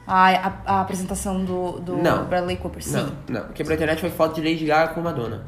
[0.06, 2.24] a, a, a apresentação do, do Não.
[2.24, 2.82] Bradley Cooper.
[2.82, 3.12] Sim.
[3.28, 3.48] Não, não.
[3.48, 5.44] Quebrou a internet foi foto de Lady Gaga com Madonna.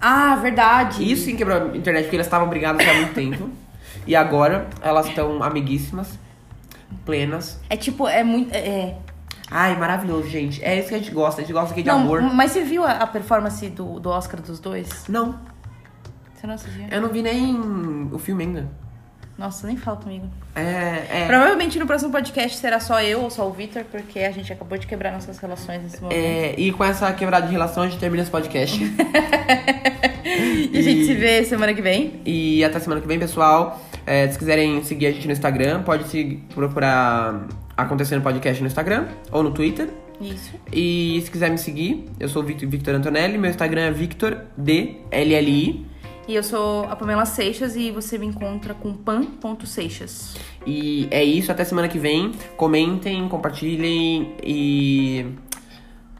[0.00, 1.10] Ah, verdade.
[1.10, 3.50] Isso sim quebrou a internet, porque elas estavam brigadas há muito tempo.
[4.06, 6.18] E agora elas estão amiguíssimas,
[7.04, 7.58] plenas.
[7.68, 8.54] É tipo, é muito.
[8.54, 8.98] É, é.
[9.50, 10.62] Ai, maravilhoso, gente.
[10.62, 11.40] É isso que a gente gosta.
[11.40, 12.20] A gente gosta aqui de Não, amor.
[12.22, 15.06] mas você viu a, a performance do, do Oscar dos dois?
[15.08, 15.38] Não,
[16.34, 16.84] Você não assistiu?
[16.90, 18.68] eu não vi nem o filme ainda.
[19.38, 20.26] Nossa, nem fala comigo.
[20.56, 21.26] É, é.
[21.28, 24.76] Provavelmente no próximo podcast será só eu ou só o Victor, porque a gente acabou
[24.76, 26.18] de quebrar nossas relações nesse momento.
[26.18, 28.78] É, e com essa quebrada de relação, a gente termina esse podcast.
[30.70, 32.20] E a gente se vê semana que vem.
[32.24, 33.80] E até semana que vem, pessoal.
[34.08, 37.46] É, se quiserem seguir a gente no Instagram, pode se procurar
[37.76, 39.90] Acontecendo Podcast no Instagram ou no Twitter.
[40.18, 40.54] Isso.
[40.72, 44.46] E se quiser me seguir, eu sou o Victor, Victor Antonelli, meu Instagram é Victor
[44.56, 45.86] D L L I.
[46.26, 50.36] E eu sou a Pamela Seixas e você me encontra com pan.seixas.
[50.66, 52.32] E é isso, até semana que vem.
[52.56, 55.26] Comentem, compartilhem e.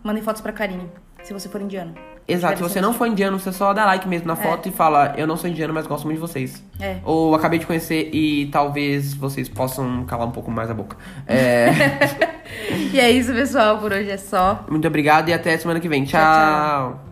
[0.04, 0.84] Mandem fotos pra Karine,
[1.22, 1.94] se você for indiano.
[2.28, 4.36] Exato, se você não for indiano, você só dá like mesmo na É.
[4.36, 6.62] foto e fala, eu não sou indiano, mas gosto muito de vocês.
[6.78, 6.96] É.
[7.02, 10.96] Ou acabei de conhecer e talvez vocês possam calar um pouco mais a boca.
[11.26, 11.68] É,
[12.92, 13.78] E é isso, pessoal.
[13.78, 14.64] Por hoje é só.
[14.70, 16.04] muito obrigado e até semana que vem.
[16.04, 17.07] Tchau, tchau.